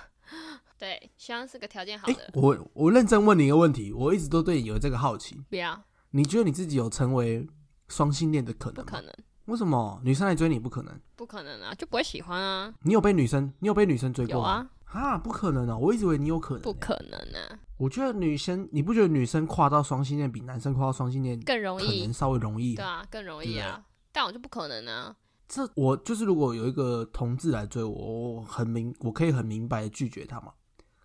[0.78, 2.30] 对，希望是个条件好哎、的。
[2.34, 7.46] 我我认真问你一个问题，我一直都对你有这个好奇，不要，你觉得你自己有成为
[7.88, 8.84] 双性恋的可能吗？
[8.84, 9.12] 不可能，
[9.46, 11.00] 为什么女生来追你不可能？
[11.16, 12.72] 不可能啊，就不会喜欢啊。
[12.82, 14.40] 你有被女生，你有被女生追过？
[14.42, 15.78] 啊，啊，不可能哦！
[15.78, 16.72] 我一直以为你有可能、不。
[16.74, 22.12] 可能啊，我觉得女生，你不觉得女生跨到双性恋比男生跨到双性恋更容易可能。
[22.12, 22.74] 稍微容易？
[22.74, 23.84] 对啊，更容易对啊。
[24.12, 25.14] 但我就不可能啊。
[25.46, 30.52] 这我就是如果有一个同志来追我，我很明，我可以很明白的拒绝他嘛。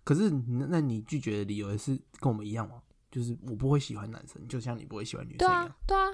[0.04, 2.76] 可是那那你拒绝的理由也是跟我们一样吗？
[3.16, 5.66] 就是我不会喜欢男生，就像你不会喜欢女生对一样。
[5.66, 6.10] 啊，对啊。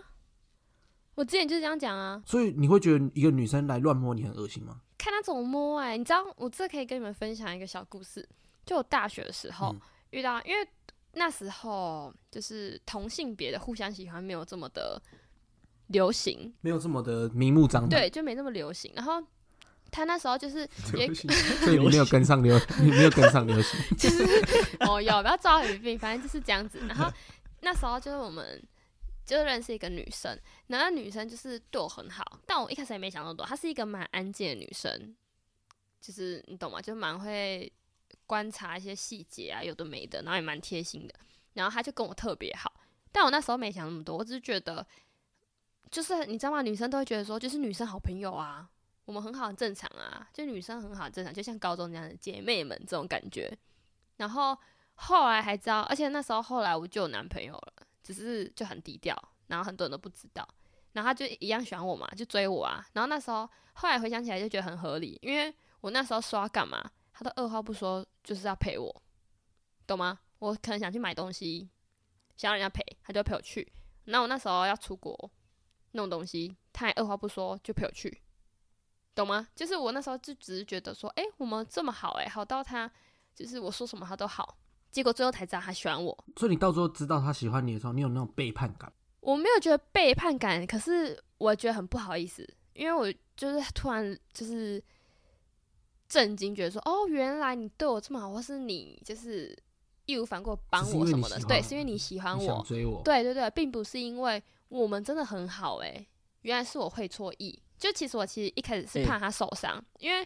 [1.16, 4.80] 我之前就是这样讲啊，所以你会觉得一个女生来乱摸你很恶心吗？
[4.96, 8.28] 看她怎么摸哎、你知道，我这可以跟你们分享一个小故事。
[8.64, 10.68] 就我大学的时候、嗯遇到，因为
[11.14, 15.02] 那时候就是同性别的互相喜欢没有这么的
[15.88, 18.00] 流行，没有这么的明目张胆。
[18.00, 18.92] 对，就没那么流行。
[18.94, 19.20] 然后
[19.92, 23.78] 他那时候就是 也所以你没有跟上流， 你没有跟上流行。
[23.96, 24.24] 就是
[24.80, 26.80] 哦，有不要抓语病，反正就是这样子。
[26.88, 27.12] 然后
[27.60, 28.60] 那时候就是我们
[29.24, 35.14] 就认识一个女生，然后那女生就是对我很好，但我一开始也没想那么多，她是一个蛮安静的女生，
[36.00, 36.80] 就是你懂吗？
[36.80, 37.70] 就蛮会
[38.26, 41.14] 观察一些细节啊，有的没的，然后也蛮贴心的。
[41.52, 42.72] 然后她就跟我特别好，
[43.12, 44.84] 但我那时候没想那么多，我只是觉得，
[45.90, 46.62] 就是你知道吗？
[46.62, 48.68] 女生都会觉得说，就是女生好朋友啊，
[49.04, 53.50] 我们很好，很正常啊，就女生很好，正常，就像高中那样的姐妹们这种感觉。
[54.16, 54.56] 然后
[54.94, 59.16] 后来还知道，而且那时候后来我就有男朋友了，只是就很低调，
[59.48, 60.46] 然后很多人都不知道。
[60.92, 62.86] 然后他就一样喜欢我嘛，就追我啊。
[62.92, 69.02] 然后那时候后来回想起来就觉得很合理，因为我那时候说干嘛，他都二话不说就是要陪我，
[69.86, 70.20] 懂吗？
[70.38, 71.68] 我可能想去买东西，
[72.36, 73.72] 想要人家陪，他就陪我去。
[74.04, 75.30] 那我那时候要出国
[75.92, 78.21] 弄东西，他也二话不说就陪我去，
[79.14, 79.46] 懂吗？
[79.54, 82.90] 就是我那时候就只是觉得说，诶，我们这么好、诶，好到他
[83.34, 84.56] 就是我说什么他都好，
[84.90, 86.24] 结果最后才知道他喜欢我。
[86.36, 88.92] 所以你到时候知道他喜欢你的时候，你有那种背叛感。
[89.20, 94.82] 我没有觉得背叛感，可是我觉得很不好意思，因为我就是突然就是
[96.08, 99.56] 震惊，觉得说哦，原来你对我这么好，或是你就是
[100.06, 106.08] 义无反顾帮我什么的，对，是因为你喜欢你想我，追我，对对对，并不是因为我们真的很好诶、
[106.40, 107.62] 原来是我会错意。
[107.82, 110.24] 就其实我其实一开始是欸怕他受伤，因为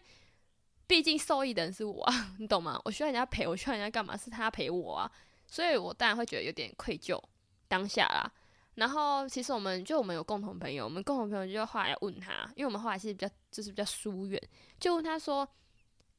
[0.86, 2.78] 毕竟受益的人是我啊， 你懂吗？
[2.84, 4.14] 我需要人家陪，我需要人家干嘛？
[4.14, 5.10] 是他陪我啊，
[5.46, 7.18] 所以我当然会觉得有点愧疚
[7.66, 8.30] 当下啦。
[8.74, 14.38] 然后其实我们就我们有共同朋友，我们共同朋友就后来问他，因为我们后来是比较就是比较疏远，
[14.78, 15.48] 就问他说：“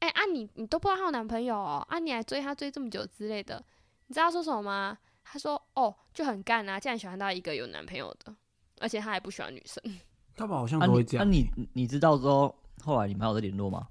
[0.00, 3.64] 哎、啊你你都不知道她有男朋友哦，啊你还追她追这么久之类的，
[4.08, 4.98] 你知道他说什么吗？
[5.22, 8.34] 他说：哦就很干啊，竟然喜欢到一个有男朋友的，
[8.80, 9.80] 而且他还不喜欢女生，
[10.38, 11.26] 他们好像都会这样。
[11.26, 13.88] 那你你知道之后，后来你们还有在联络吗？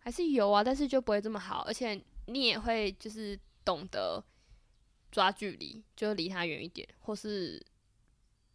[0.00, 4.22] 还是有啊，但是就不会这么好，而且你也会就是懂得
[5.10, 7.64] 抓距离，就离他远一点，或是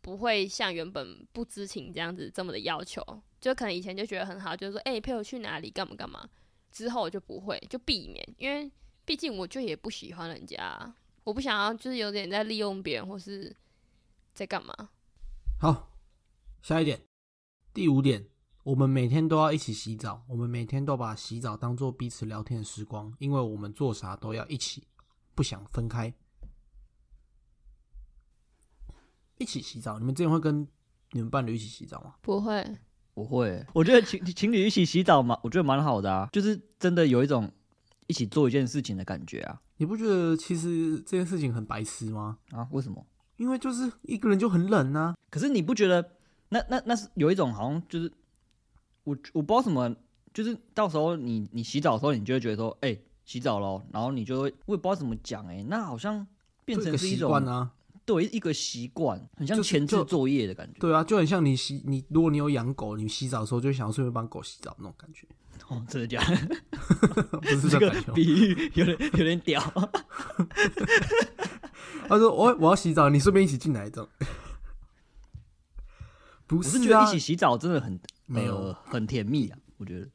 [0.01, 3.01] 不会像原本不知情这样子这么的要求，
[3.39, 6.29] 就可能以前就觉得很好，就是说，哎、你陪我去哪里，干嘛干嘛，
[6.71, 8.71] 之后我就不会，就避免，因为
[9.03, 13.55] 毕竟我就也不喜欢人家啊，我不想要就是有点在利用别人或是
[14.33, 14.89] 在干嘛。
[15.59, 15.91] 好，
[16.61, 17.01] 下一点，
[17.73, 18.25] 第五点，
[18.63, 24.83] 我们每天都要一起洗澡，我们每天都把洗澡当做彼此聊天的时光，因为我们做啥都要一起，
[25.33, 26.13] 不想分开。
[29.37, 30.67] 一起洗澡，你们之前会跟
[31.11, 32.15] 你们伴侣一起洗澡吗？
[32.21, 32.77] 不会，
[33.13, 37.49] 不会，我觉得情情侣一起洗澡嘛，我觉得蛮好的啊，就是真的有一种
[38.07, 42.37] 一起做一件事情的感觉啊你不觉得其实这件事情很白痴吗？
[42.51, 42.67] 啊！
[42.71, 43.03] 为什么？
[43.37, 46.17] 因为就是一个人就很冷啊，可是你不觉得
[46.53, 48.11] 那那那是有一种好像就是
[49.05, 49.95] 我我不知道什么，
[50.33, 56.27] 就是到时候你你洗澡的时候，你就会觉得说，哎、洗澡喽，然后你就会我也不知道怎么讲，哎，那好像
[56.65, 57.71] 变成是一种惯啊。
[58.03, 60.79] 对一个习惯，很像前置作业的感觉。
[60.79, 65.25] 对啊，就很像你洗你，如果你有养狗，你洗澡的时候就想要顺便帮狗洗澡那种感觉，
[65.69, 66.35] 哦，真的假的？
[67.39, 67.89] 不是这个。
[68.13, 69.61] 比喻有点有点屌。
[72.09, 74.09] 他说我我要洗澡，你顺便一起进来这种。
[76.51, 80.05] 不我是觉得一起，洗澡真的很没有呃很甜蜜啊，我觉得。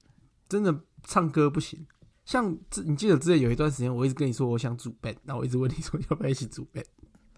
[0.47, 1.87] 真的唱歌不行。
[2.27, 6.85] 像之你记得之前有一段时间，我一直跟你说我想组 band，那我一直问你说要不要一起组 band。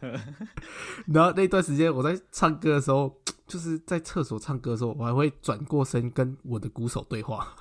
[1.07, 7.55] 然后那段时间我在唱歌的时候，就是在厕所唱歌的时候，我还会转过身跟我的鼓手对话。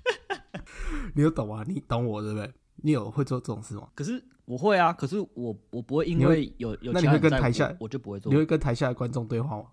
[1.14, 1.62] 你有懂吗？
[1.68, 2.50] 你懂我对不对？
[2.76, 3.86] 你有会做这种事吗？
[3.94, 8.38] 可是我会啊，可是我我不会因为有有那你会跟台下我我就不会做你。
[8.38, 9.64] 会跟台下的观众对话吗？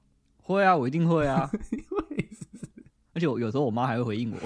[0.45, 1.49] 会啊，我一定会啊。
[3.13, 4.37] 而且我有时候我妈还会回应我，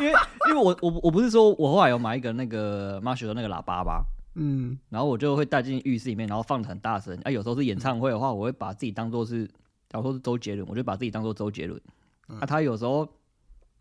[0.00, 0.12] 因为
[0.48, 7.16] 因为我我我不是说我后来有买一个那个 Marshall 的那个喇叭吧，嗯，然后我就会带进浴室里面，然后放的很大声。
[7.22, 9.46] 啊，有时候是演唱会的话，我会把自己当做是，
[9.88, 11.80] 假如说是周杰伦，我就把自己当做周杰伦。
[12.26, 13.06] 啊，他有时候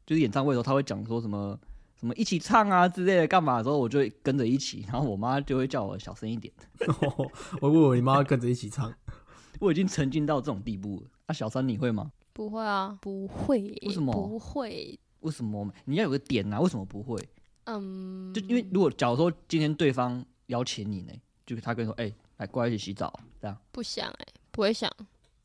[0.05, 1.59] 就是演唱会的时候，他会讲说什么
[1.99, 6.53] 什么一起唱啊之类的，干嘛的时候，我就会跟着一起，然后我妈就会叫我小声一点。
[7.61, 8.93] 我问我你妈跟着一起唱，
[9.59, 11.09] 我已经沉浸到这种地步了。
[11.25, 12.11] 啊，小三你会吗？
[12.31, 14.97] 不会啊，不会，为什么不会？
[15.19, 16.61] 为什么你要有个点啊？
[16.61, 17.21] 为什么不会？
[17.65, 21.11] 嗯，就因为如果假如说今天对方邀请你呢，
[21.45, 24.89] 就是他跟你说，哎、来过来一起洗澡，这样，不想哎、不会想，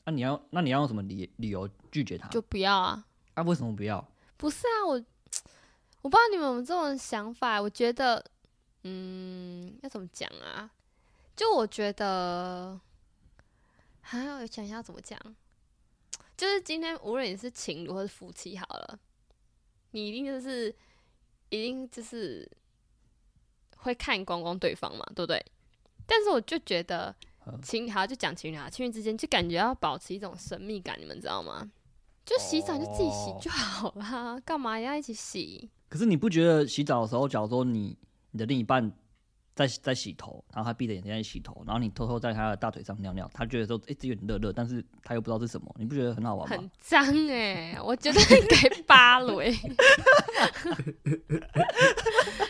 [0.05, 2.29] 那、你要那你要用什么理理由拒绝他？
[2.29, 3.05] 就不要啊。
[3.33, 4.03] 啊，为什么不要？
[4.37, 5.03] 不是啊，我
[6.05, 7.59] 我不知道你们有没有这种想法。
[7.59, 8.23] 我觉得，
[8.83, 10.69] 嗯，要怎么讲啊？
[11.35, 12.79] 就我觉得，
[14.01, 15.19] 还要我想一下要怎么讲。
[16.37, 18.99] 就是今天无论你是情侣或是夫妻好了，
[19.91, 20.69] 你一定就是
[21.49, 22.47] 一定就是
[23.77, 25.43] 会看光光对方嘛，对不对？
[26.05, 27.15] 但是我就觉得
[27.47, 31.71] 嗯情好就讲情侣啊，情侣之间就感觉要保持一种神秘感，你们知道吗？
[32.23, 35.71] 就洗澡就自己洗哦就好啦，干嘛要一起洗？
[35.95, 37.97] 可是你不觉得洗澡的时候，假如说你
[38.31, 38.91] 你的另一半
[39.55, 46.69] 在在洗头，然后他闭着眼睛在洗头，然后你偷偷在他的大腿上尿尿，他觉得说，哎、这有点热热，但是他又不知道是什么，你不觉得很好玩吗很？
[46.81, 49.53] 脏哎、我觉得应该扒了哎。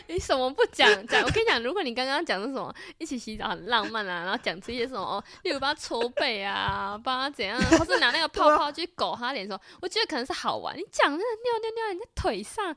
[0.08, 1.22] 你什么不讲讲？
[1.22, 10.76] 我跟你讲，如果你刚刚讲的什么一起洗澡很浪漫啊，然后讲出一些什么，哦例如帮他搓背啊，帮他怎样，或是拿那个泡泡去狗他脸的时候，我觉得可能是好玩。
[10.76, 12.76] 你讲那个尿尿尿你在腿上，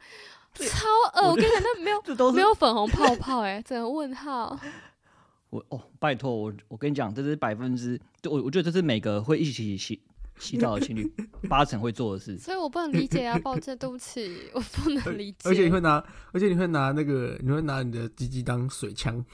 [0.54, 1.30] 超恶！
[1.30, 2.00] 我跟你讲，那没有
[2.32, 4.58] 没有粉红泡泡哎、整个问号。
[5.50, 10.00] 我哦，拜托我我跟你讲，这是百分之，就我我觉得这是每个会一起洗
[10.38, 11.10] 洗澡的情侣
[11.48, 12.36] 八成会做的事。
[12.36, 15.48] 所以我不能理解啊，抱歉，对不起，我不能理解。
[15.48, 19.24] 而且你会拿，而且你会拿那个，你会拿你的鸡鸡当水枪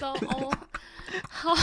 [0.00, 0.52] ，so 哦，
[1.28, 1.54] 好，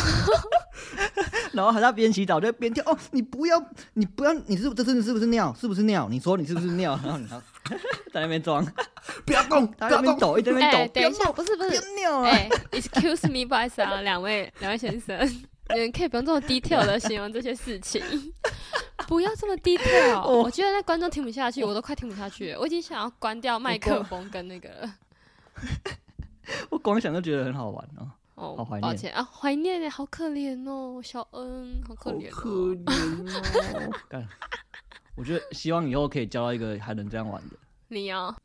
[1.53, 3.61] 然后还在边洗澡就边跳哦，你不要，
[3.93, 5.53] 你不要，你是这真的是不是尿？
[5.59, 6.07] 是不是尿？
[6.09, 6.99] 你说你是不是尿？
[7.03, 7.41] 然后你看
[8.11, 8.65] 在那边装，
[9.25, 12.29] 不要动， 不要边抖，一直在那边哎、抖，等一下，不是不是不要，尿啊！
[12.29, 15.17] 哎、e x c u s e me，不好意思啊，两位两位先生，
[15.73, 18.01] 你们可以不用这么 detail 的形容这些事情，
[19.07, 24.95] 不要这么 detail，、哦我觉得那观众听不下去，我都快听不下去了，我已经想要关掉麦克风跟那个了。
[26.69, 28.11] 我光想都觉得很好玩啊。
[28.43, 32.75] 哦，好怀念抱歉啊，怀念耶，好可怜哦，小恩，好可怜、好可哦。
[32.75, 33.99] 怜哦。
[34.09, 34.27] 干，
[35.15, 37.55] 我觉得希望以后可以交到一个还能这样玩的。
[37.87, 38.35] 你哦，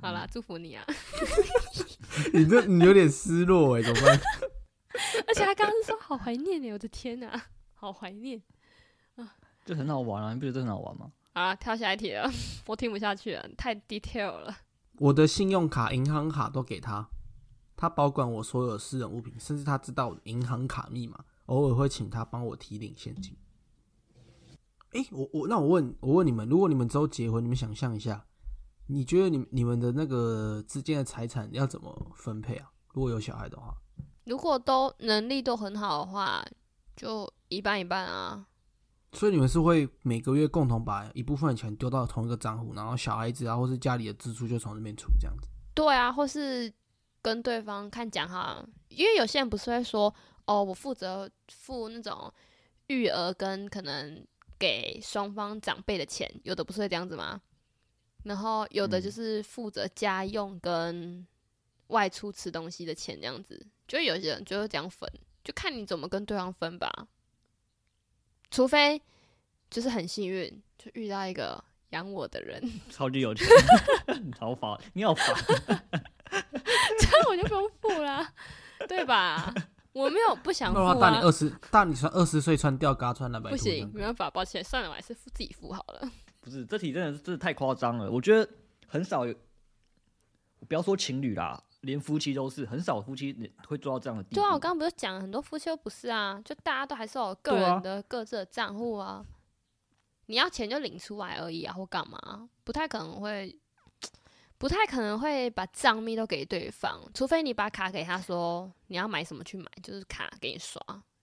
[0.00, 0.84] 好嗯啦，祝福你啊！
[2.32, 4.20] 你这你有点失落哎，怎么办？
[5.26, 7.42] 而且他刚刚是说好怀念哎，我的天哪、
[7.74, 8.40] 好怀念。
[9.64, 11.10] 就很好玩啊，你不觉得这很好玩吗？
[11.34, 12.30] 好啦，跳下一题了，
[12.66, 14.56] 我听不下去了，太 detail 了。
[14.98, 17.08] 我的信用卡、银行卡都给他，
[17.76, 23.36] 他保管我所有私人物品，甚至他知道银行卡密码，偶尔会请他帮我提领现金。
[24.92, 28.24] 诶、我我那我问我问你们，如果你们之后结婚，你们想象一下，
[28.86, 32.70] 你觉得你你们的那个之间的财产要怎么分配啊？
[32.94, 33.74] 如果有小孩的话，
[34.24, 36.42] 如果都能力都很好的话，
[36.96, 38.46] 就一半一半啊。
[39.12, 45.48] 所以你们是会每个月共同把一部分的钱丢到同一个账户，然后小孩子啊或是家里的支出就从那边出这样子。
[45.74, 46.72] 对啊，或是
[47.26, 50.14] 跟对方看讲哈，因为有些人不是会说，
[50.44, 52.32] 哦，我负责付那种
[52.86, 54.24] 育儿跟可能
[54.56, 57.42] 给双方长辈的钱，有的不是会这样子吗？
[58.22, 61.26] 然后有的嗯就是负责家用跟
[61.88, 65.10] 外出吃东西的钱这样子，就有些人就会这样分，
[65.42, 67.08] 就看你怎么跟对方分吧。
[68.52, 69.02] 除非
[69.68, 73.48] 就是很幸运，就遇到一个养我的人， 超级有钱，
[74.22, 76.04] 你好烦，你好烦。
[77.16, 78.32] 这样我就不用付啦，
[78.88, 79.52] 对吧？
[79.92, 86.10] 我没有不想付那的话，大你啊，二十，大你穿二十岁穿吊嘎穿蓝白不行，没办法，抱歉，算了，我还是付自己付好了。
[86.40, 88.10] 不是，这题真的是真的太夸张了。
[88.10, 88.48] 我觉得
[88.86, 89.34] 很少有，
[90.68, 94.34] 不要说情侣啦，连夫妻都是很少夫妻会做到这样的地步。
[94.34, 99.24] 对啊，我刚刚不是讲很多夫妻都不是啊，就大家都还是有个人的各自的账户啊，
[100.26, 103.58] 你要钱就领出来而已啊，或干嘛，不太可能会，
[104.58, 110.80] 不太可能会把账密都给对方，除非你把卡给他说你要买什么去买，就是卡给你刷，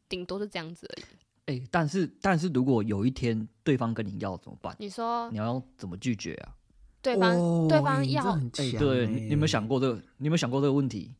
[0.07, 1.05] 顶多是这样子而已。
[1.45, 4.75] 哎、但是但是如果有一天对方跟你要怎么办？
[4.79, 6.55] 你说你要怎么拒绝啊？
[7.01, 9.95] 对方、哦对方要对，欸你你有没有想过这个？
[10.17, 11.13] 你有没有想过这个问题？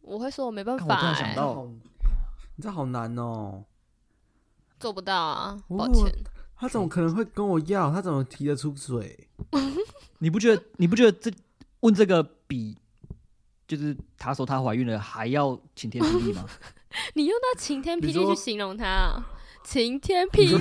[0.00, 1.70] 我会说我没办法、欸，突然想到
[2.56, 3.64] 你这好难哦。
[4.80, 6.12] 做不到啊，抱哦歉。
[6.56, 7.90] 他怎么可能会跟我要？
[7.92, 9.28] 他怎么提得出水？
[10.18, 11.30] 你不觉得你不觉得这
[11.80, 12.76] 问这个比
[13.66, 16.46] 就是她说她怀孕了还要晴天霹雳吗？
[17.14, 19.26] 你用到晴天霹雳去形容他啊？
[19.64, 20.60] 晴天霹雳，你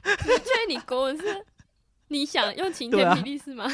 [0.00, 1.22] 觉得你国文是
[2.08, 3.66] 你想用晴天霹雳是吗？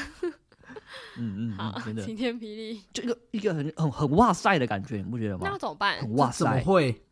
[1.19, 5.59] 嗯嗯好嗯，，晴天霹雳，就一个一个很很很哇塞的感觉，你不觉得吗那？
[5.59, 5.99] 怎么办？
[6.01, 7.03] 很哇塞怎么塞，会？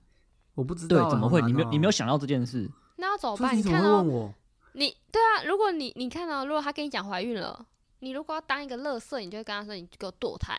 [0.54, 1.40] 我不知道，，对怎么会？
[1.42, 1.90] 你没有你没有有？
[1.90, 2.68] 想到这件事？
[2.96, 3.56] 那要怎么办？
[3.56, 4.34] 你怎么看到问我？
[4.72, 7.66] 你对啊，如果你你看到，如果他跟你讲怀孕了，
[8.00, 10.56] 你如果要当一个乐色，你就会跟他说：“你给我堕胎，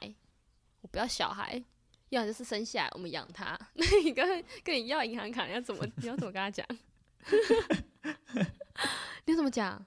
[0.81, 1.61] 我不要小孩，
[2.09, 3.57] 要么就是生下来我们养他。
[3.75, 6.65] ”那你跟跟你要银行卡，你要怎么你要怎么跟他讲？
[9.25, 9.83] 你要怎么讲？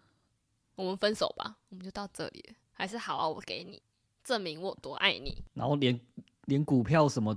[0.77, 2.55] 我们分手吧，我们就到这里了。
[2.73, 3.83] 还是好啊，我给你
[4.23, 5.43] 证明我多爱你。
[5.55, 5.99] 然后连
[6.45, 7.37] 连股票什么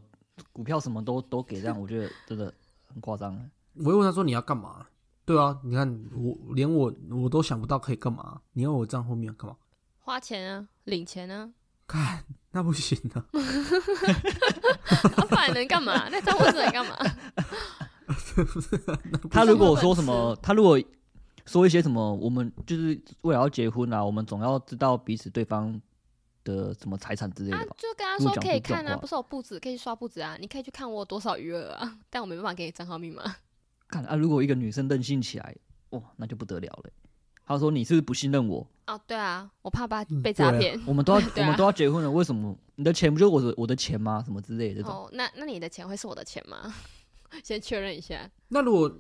[0.51, 2.53] 股票什么都都给这样，我觉得真的
[2.93, 3.49] 很夸张。
[3.75, 4.85] 我会问他说你要干嘛？
[5.23, 9.55] 对啊，你看我连我我都想不到可以干嘛，你要我账户密码干嘛？
[9.99, 11.49] 花钱啊，领钱啊，
[11.87, 13.23] 看那不行啊！
[15.15, 16.07] 啊不然能干嘛？
[16.11, 16.97] 那账户是能干嘛？
[19.29, 20.77] 他如果说什么，他如果
[21.45, 25.79] 说一些什么，我们就是为了要结婚啊，我们总要知道彼此对方
[26.43, 33.23] 的什么财产之类啊的吧？，就跟他说可以看啊，不是有布置可以刷布置啊，你可以去看我有多少余额啊， 但我没办法给你账号密码。
[33.87, 35.55] 看啊，如果一个女生任性起来，
[35.91, 36.89] 哇，那就不得了了。
[37.45, 38.65] 他说你是不是不信任我？
[38.87, 40.79] 哦，对啊，我怕把嗯被诈骗。
[40.85, 44.21] 我们都要、 啊我们都要结婚了，为什么你的钱不就是我的我的钱吗？
[44.25, 44.91] 什么之类的这种？
[44.91, 46.73] 哦，那那你的钱会是我的钱吗？
[47.43, 48.29] 先确认一下。
[48.49, 48.99] 那如果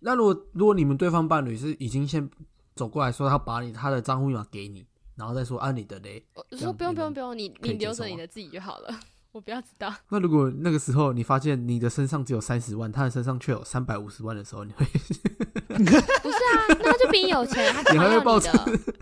[0.00, 2.28] 那如果如果你们对方伴侣是已经先
[2.74, 4.86] 走过来说他把你他的账户密码给你，
[5.16, 8.94] 然后再说按、啊、你的嘞，我说不用不用不用，你你留着你的自己就好了，
[9.32, 9.92] 我不要知道。
[10.10, 14.84] 那如果那个时候你发现你的身上只有三十万，他的身上却有三百五十万的时候，你会
[15.68, 18.92] 不是啊，那他就比你有钱，他干 你嘛要还会抱你的？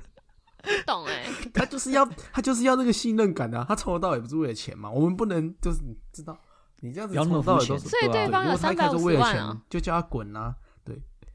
[0.65, 3.67] 不懂哎、他就是要他就是要那个信任感啊！
[3.69, 4.91] 他从头到尾不是为了钱嘛？
[4.91, 6.39] 我们不能就是你知道，
[6.81, 10.57] 你这样子从头到尾都是所以对方有如果他一开始350为了钱万啊，就叫他滚啊！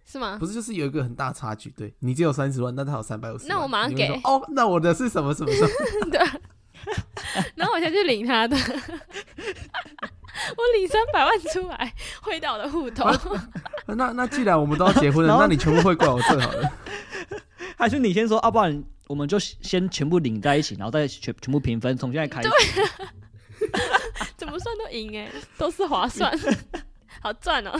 [0.09, 0.47] 是吗不？
[0.47, 1.69] 是就是有一个很大差距？
[1.71, 5.69] 对你只有三十万，但他有三百五十，那我马上给哦，那我的是什么什么什么？
[6.11, 6.19] 对。
[7.55, 8.63] 然后我先去领他的， 我
[10.77, 13.05] 领三百万出来汇到我的户头。
[13.85, 16.71] 那那既然我们都要结婚了， 那你全部会怪我最好了。
[17.77, 22.49] 还是你先说，啊，不然我们就先全部领在一起，然后再全全部平分，从现在开始。
[24.37, 26.33] 怎么算都赢哎，都是划算，
[27.21, 27.77] 好赚哦！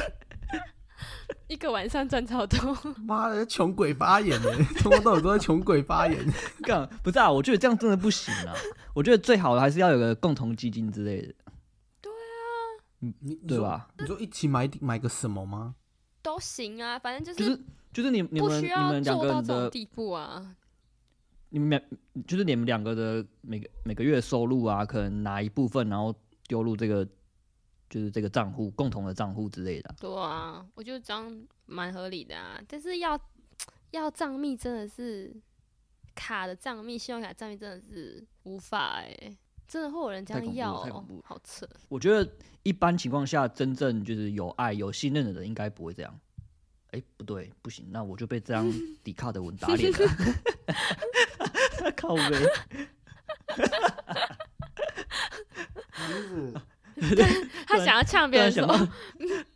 [1.50, 2.78] 一个晚上赚超多。
[3.04, 6.18] 妈的，穷鬼发言呢， 从头到尾都在穷鬼发言。
[6.62, 7.30] 干不是啊？
[7.30, 8.54] 我觉得这样真的不行啊！
[8.93, 11.34] 我觉得最好的还是要有个共同基金之类的。
[12.00, 12.16] 对啊，
[13.00, 13.89] 你你对吧？
[13.97, 15.74] 你说一起买买个什么吗？
[16.22, 17.60] 都行啊，反正就是
[17.91, 20.56] 就是你你们你们两个人的地步啊。
[21.50, 21.82] 你们两
[22.28, 26.14] 就是你们两个的每个每个月收入啊，可能拿一部分，然后
[26.47, 27.08] 丢入这个
[27.90, 29.96] 就是这个账户共同的账户之类的。
[30.00, 32.60] 对啊，我觉得这样蛮合理的啊。
[32.68, 33.20] 但是要
[33.92, 35.36] 要账密真的是
[36.16, 39.38] 卡的账密，信用卡账密真的是无法哎，
[39.68, 41.68] 真的会有人这样要，好扯。
[41.88, 42.30] 我觉得
[42.64, 46.20] 一般情况下，真正就是有爱有信任的人，应该不会这样。
[46.92, 48.66] 哎，不对，不行，那我就被这样
[49.04, 49.98] 迪卡的文打脸了。
[51.96, 52.46] 靠背，
[57.68, 58.66] 他想要呛别人说，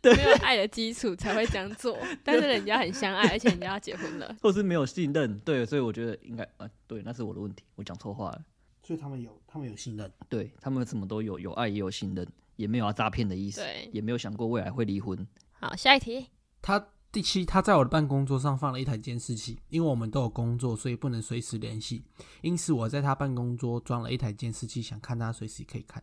[0.02, 8.42] 没有爱的基础才会这样做， 但是人家很相爱，而且人家要结婚了，或是没有信任，对，所以我觉得应该啊，对，那是我的问题，我讲错话了。
[8.82, 12.26] 所以他们有，他们有信任，对他们什么都有，有爱也有信任，
[12.56, 15.26] 也没有要诈骗的意思，也没有想过未来会离婚。
[15.52, 16.28] 好，下一题，
[16.60, 16.88] 他。
[17.14, 22.02] 第七，他在我的办公桌上放了一台监视器，因为我们都有工作，所以不能随时联系。
[22.42, 26.02] 因此，我在他办公桌装了一台监视器，想看他随时可以看。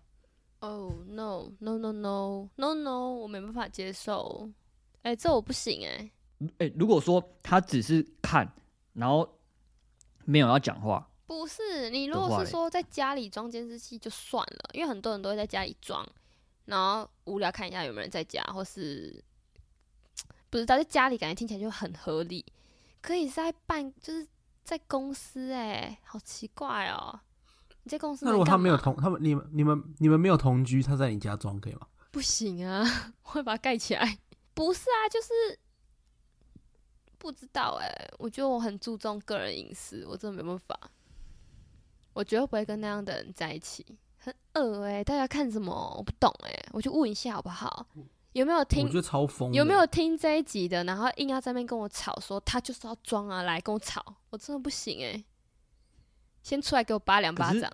[0.61, 3.09] Oh no no no no no no！
[3.09, 4.49] 我没办法接受。
[5.03, 6.11] 哎，这我不行哎。
[6.57, 8.51] 哎，如果说他只是看，
[8.93, 9.27] 然后
[10.25, 16.07] 没有要讲话，不是你如果是说在家里装监视器就算了，因为很多人都会在家里装，
[16.65, 19.23] 然后无聊看一下有没有人在家，或是。
[20.49, 22.45] 不知道在家里感觉听起来就很合理，
[23.01, 24.27] 可以在办就是
[24.65, 27.21] 在公司哎，好奇怪哦！
[27.83, 31.87] 你在公司那如果他没有同他们你们你们你们没有同居，他在你家装可以吗？
[32.11, 32.83] 不行啊，
[33.23, 34.19] 我会把它盖起来。
[34.53, 35.57] 不是啊，就是
[37.17, 37.87] 不知道哎，
[38.19, 40.77] 我觉得我很注重个人隐私，我真的没办法。
[42.13, 43.85] 我绝对不会跟那样的人在一起，
[44.17, 45.01] 很恶哎！
[45.01, 45.95] 大家看什么？
[45.97, 47.87] 我不懂哎，我就问一下好不好？
[48.33, 48.85] 有没有听？
[48.85, 49.53] 我觉得超疯。
[49.53, 50.83] 有没有听这一集的？
[50.83, 55.23] 然后硬要在那边跟我吵，说他就是要装啊，来跟我吵，我真的不行哎！
[56.43, 57.71] 先出来给我扒两巴掌。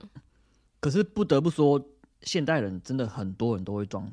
[0.79, 1.83] 可是不得不说，
[2.21, 4.11] 现代人真的很多人都会装。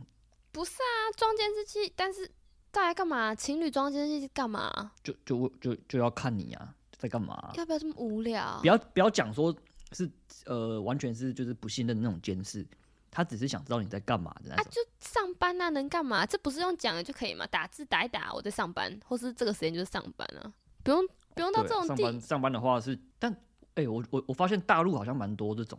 [0.50, 2.30] 不是啊，装监视器，但是
[2.70, 3.34] 大家干嘛？
[3.34, 4.92] 情侣装监视器干嘛？
[5.02, 7.52] 就就就就要看你啊，在干嘛？
[7.54, 8.58] 要不要这么无聊？
[8.60, 9.54] 不要不要讲说
[9.92, 10.10] 是
[10.46, 12.66] 呃，完全是就是不信任那种监视。
[13.10, 14.52] 他只是想知道你在干嘛的。
[14.54, 16.26] 啊，就上班啊，能干嘛？
[16.26, 17.46] 这不是用讲的就可以吗？
[17.46, 20.52] 打字打一打，我在上班，或是这个时间就是上班啊，
[20.82, 22.02] 不用不用到这种地。
[22.02, 23.32] 上班上班的话是，但
[23.74, 25.78] 哎，我我我发现大陆好像蛮多这种。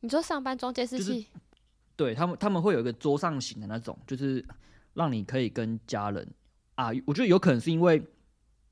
[0.00, 1.26] 你说上班装监视器？
[1.96, 4.44] 对他们他们会有一个桌上型的那种，就是
[4.94, 6.28] 让你可以跟家人
[6.74, 8.02] 啊，我觉得有可能是因为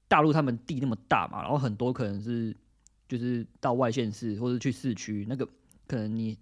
[0.09, 2.57] 大陆他们地那么大嘛，然后很多可能是
[3.09, 5.47] 就是到外县市或者去市区，那个
[5.87, 6.39] 可能你。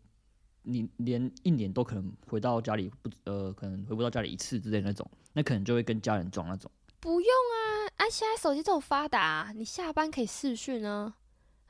[0.67, 6.71] 你连一年都可能回到家里不呃，可能回不到家里一次之类那种，那可能就会跟家人装那种。
[7.01, 11.17] 不用啊，啊，现在手机这么发达，你下班可以视讯啊，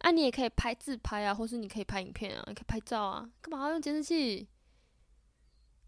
[0.04, 4.46] 啊，你也可以拍自拍啊，或是你可以拍影片啊，你可以拍照啊，干嘛要用监视器？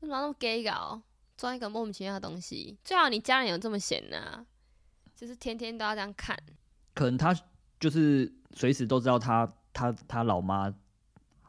[0.00, 1.02] 为什么那么 gay 搞，
[1.36, 2.78] 装一个莫名其妙的东西？
[2.82, 4.46] 最好你家人有这么闲呢，
[5.14, 6.34] 就是天天都要这样看。
[6.94, 7.38] 可能他
[7.78, 10.74] 就是随时都知道他他他老妈。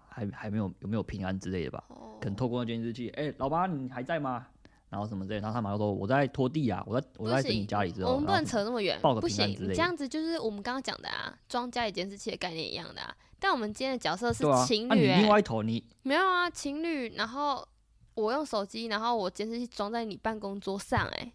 [0.10, 1.84] 还还没有有没有平安之类的吧？
[2.20, 4.48] 可能透过监视器，哎，老妈你还在吗？
[4.90, 13.16] 然后什么之类，然后他马上说我在拖地啊，我在我在你家里之后，我们不能扯那么远，不行，你这样子就是我们刚刚讲的啊，装家里监视器的概念一样的啊。
[13.40, 17.68] 但我们今天的角色是情侣，另外一头你没有啊，情侣，然后
[18.16, 21.34] 我用手机，然后我监视器装在你办公桌上，哎，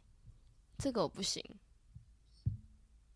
[0.79, 1.45] 这个我不行。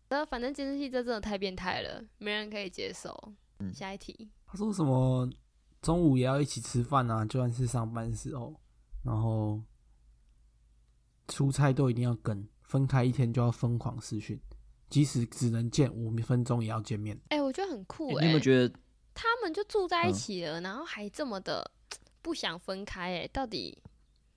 [0.09, 3.13] 呃，反正监视器这真的太变态了，没人可以接受。
[3.59, 5.27] 嗯下一题，他说什么？
[5.81, 8.53] 中午也要一起吃饭啊，就算是上班时候，
[9.03, 9.59] 然后
[11.27, 14.39] 出差都一定要跟，分开一天就要疯狂视讯，
[14.89, 17.19] 即使只能见五分钟也要见面。
[17.29, 18.21] 哎，我觉得很酷哎！
[18.21, 18.73] 你有没有觉得
[19.13, 21.71] 他们就住在一起了，然后还这么的
[22.21, 23.19] 不想分开？
[23.19, 23.81] 哎，到底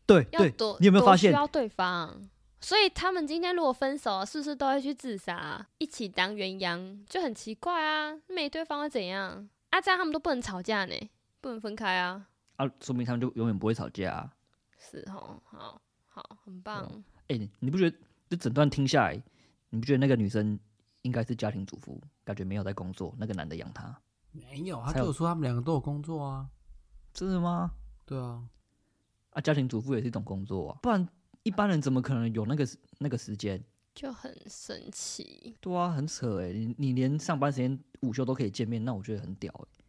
[0.07, 0.76] 对要多？
[0.80, 2.28] 你有没有发现需要对方？
[2.61, 7.05] 所以他们今天如果分手，是不是都会去自杀，一起当鸳鸯？
[7.09, 8.20] 就很奇怪啊！
[8.26, 9.49] 没对方会怎样？
[9.70, 10.95] 啊，这样他们都不能吵架呢？
[11.41, 12.26] 不能分开啊！
[12.57, 14.34] 啊，说明他们就永远不会吵架啊！
[14.78, 15.80] 是哦，好
[16.11, 16.87] 好，很棒。
[17.29, 17.97] 哎，你不觉得
[18.29, 19.23] 这整段听下来，
[19.71, 20.59] 你不觉得那个女生
[21.03, 23.99] 应该是家庭主妇，感觉没有在工作，那个男的养她？
[24.33, 26.49] 没有，他就有说他们两个都有工作啊。
[27.13, 27.73] 真的吗？
[28.05, 28.45] 对啊，
[29.31, 31.09] 啊，家庭主妇也是一种工作啊，不然
[31.43, 33.61] 一般人怎么可能有那个时那个时间？
[33.93, 35.57] 就很神奇。
[35.61, 39.85] 对啊，很扯哎、你你连上班时间午休都可以见面，那我觉得很屌哎、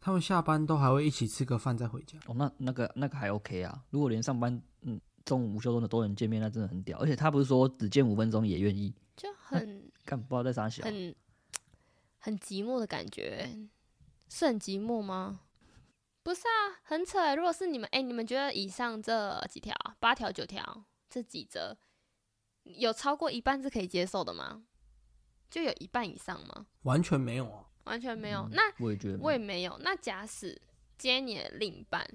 [0.00, 2.16] 他们下班都还会一起吃个饭再回家。
[2.26, 3.84] 哦，那那个那个还 OK 啊。
[3.90, 6.98] 如果连上班嗯中午午休中的多人见面，那真的很屌。
[6.98, 10.84] 而且他不是说只见五分钟也愿意，就很看不知道在啥想。
[10.84, 11.14] 很
[12.18, 13.48] 很寂寞的感觉，
[14.28, 15.40] 是很寂寞吗？
[16.22, 17.34] 不是啊，很扯欸。
[17.34, 21.76] 如果是你们，哎、你们觉得以上这几条、八条、九条这几则，
[22.64, 24.62] 有超过一半是可以接受的吗？
[25.50, 26.66] 就有一半以上吗？
[26.82, 27.66] 完全没有啊。
[27.84, 28.42] 完全没有。
[28.42, 29.76] 嗯那我也觉得，我也没有。
[29.78, 30.60] 那假使
[30.98, 32.06] 今天你的另一半，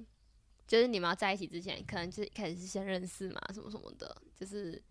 [0.68, 4.82] 就是你们要在一起之前，可能就是开始是先认识嘛，什么什么的，就是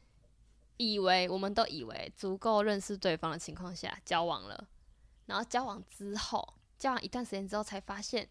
[0.76, 4.68] 以为我们都以为足够认识对方的情况下交往了，
[5.26, 8.28] 然后交往之后，交往一段时间之后才发现，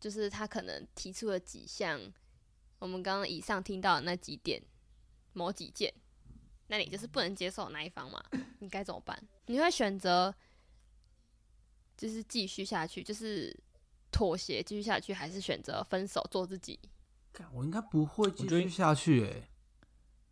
[0.00, 2.00] 就是他可能提出了几项
[2.78, 4.60] 我们刚刚以上听到的那几点，
[5.32, 5.92] 某几件，
[6.66, 8.20] 那你就是不能接受的那一方嘛？
[8.58, 9.20] 你该怎么办？
[9.46, 10.34] 你会选择
[11.96, 13.56] 就是继续下去，就是
[14.12, 16.78] 妥协继续下去，还是选择分手做自己？
[17.52, 19.48] 我应该不会继续下去哎、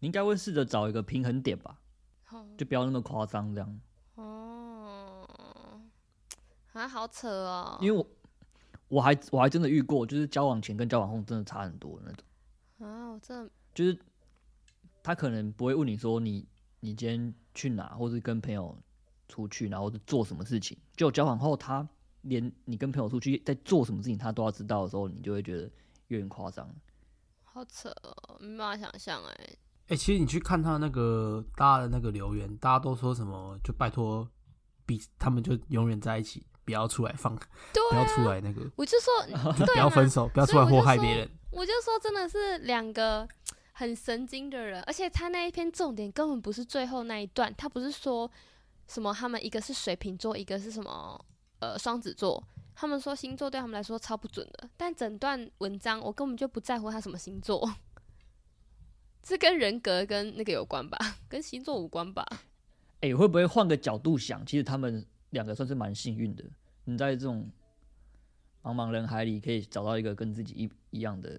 [0.00, 1.80] 你应该会试着找一个平衡点吧，
[2.30, 3.80] 哦就不要那么夸张这样。
[4.16, 5.26] 哦，
[6.74, 7.78] 啊，好扯哦。
[7.80, 8.06] 因为我
[8.88, 12.24] 我还我还真的遇过，就是交往前跟交往后真的差很多那种。
[12.86, 13.98] 啊，我真的就是
[15.02, 16.46] 他可能不会问你说你
[16.80, 18.76] 你今天去哪，或是跟朋友
[19.26, 20.76] 出去，然后是做什么事情。
[20.94, 21.88] 就交往后，他
[22.22, 25.70] 连你跟朋友出去在做什么事情，他都要知道的时候，你就会觉得
[26.08, 26.68] 有点夸张。
[27.44, 29.56] 好扯哦，没办法想象哎。
[29.88, 34.28] 哎、其实你去看他那个大家的那个留言，大家都说什么，就拜托，
[34.86, 37.34] 比他们就永远在一起，不要出来放，
[37.72, 39.12] 对不要出啊，来那个，我就说
[39.58, 41.28] 就不要分手，不要出来祸害别人。
[41.50, 43.26] 我就说真的是两个
[43.72, 48.30] 很神经的人，而且他那一篇重点根本不是最后那一段，他不是说
[48.86, 51.24] 什么他们一个是水瓶座，一个是什么
[51.61, 52.42] 呃双子座，
[52.74, 57.74] 他们说星座对他们来说超不准的，但整段文章我根本就不在乎他什么星座，
[59.22, 60.98] 这跟人格跟那个有关吧，
[61.28, 62.26] 跟星座无关吧？
[63.00, 64.44] 哎、会不会换个角度想？
[64.44, 66.44] 其实他们两个算是蛮幸运的。
[66.84, 67.50] 你在这种
[68.62, 71.30] 茫茫人海里，可以找到一个跟自己一一样的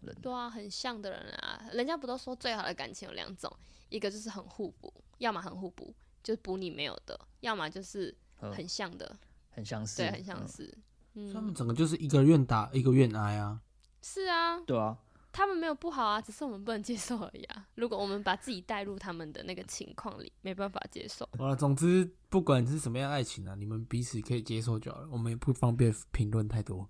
[0.00, 0.14] 人。
[0.22, 3.54] 对啊，很像的人啊，人家不都说最好的感情有两种，
[3.90, 9.14] 一个就是很互补，要么很互补，就是补你没有的，要么就是嗯很像的，
[9.50, 10.72] 很相似，对，很相似
[11.14, 11.34] 嗯似。
[11.34, 13.60] 他们嗯，整个就是一个愿打一个愿挨啊。
[14.02, 14.96] 是啊，对啊，
[15.32, 17.66] 他们没有不好啊，只是我们不能接受而已啊。
[17.74, 21.28] 如果我们把自己带入他们的那个情况里，没办法接受。
[21.36, 26.88] 好了，总之不管是什么样爱情啊，你们彼此可以接受就好了，我们也不方便评论太多，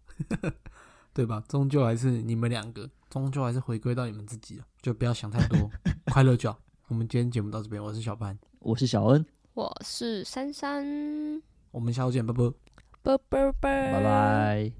[1.12, 1.42] 对吧？
[1.48, 5.68] 终究还是你们两个，终究还是回归到你们自己了，就不要想太多，
[6.12, 6.58] 快乐就好。
[6.86, 12.44] 我们今天节目到这边，我是小潘，我是小恩，我是珊珊，我们下周见，拜拜。
[13.02, 14.72] 啵啵啵，拜拜。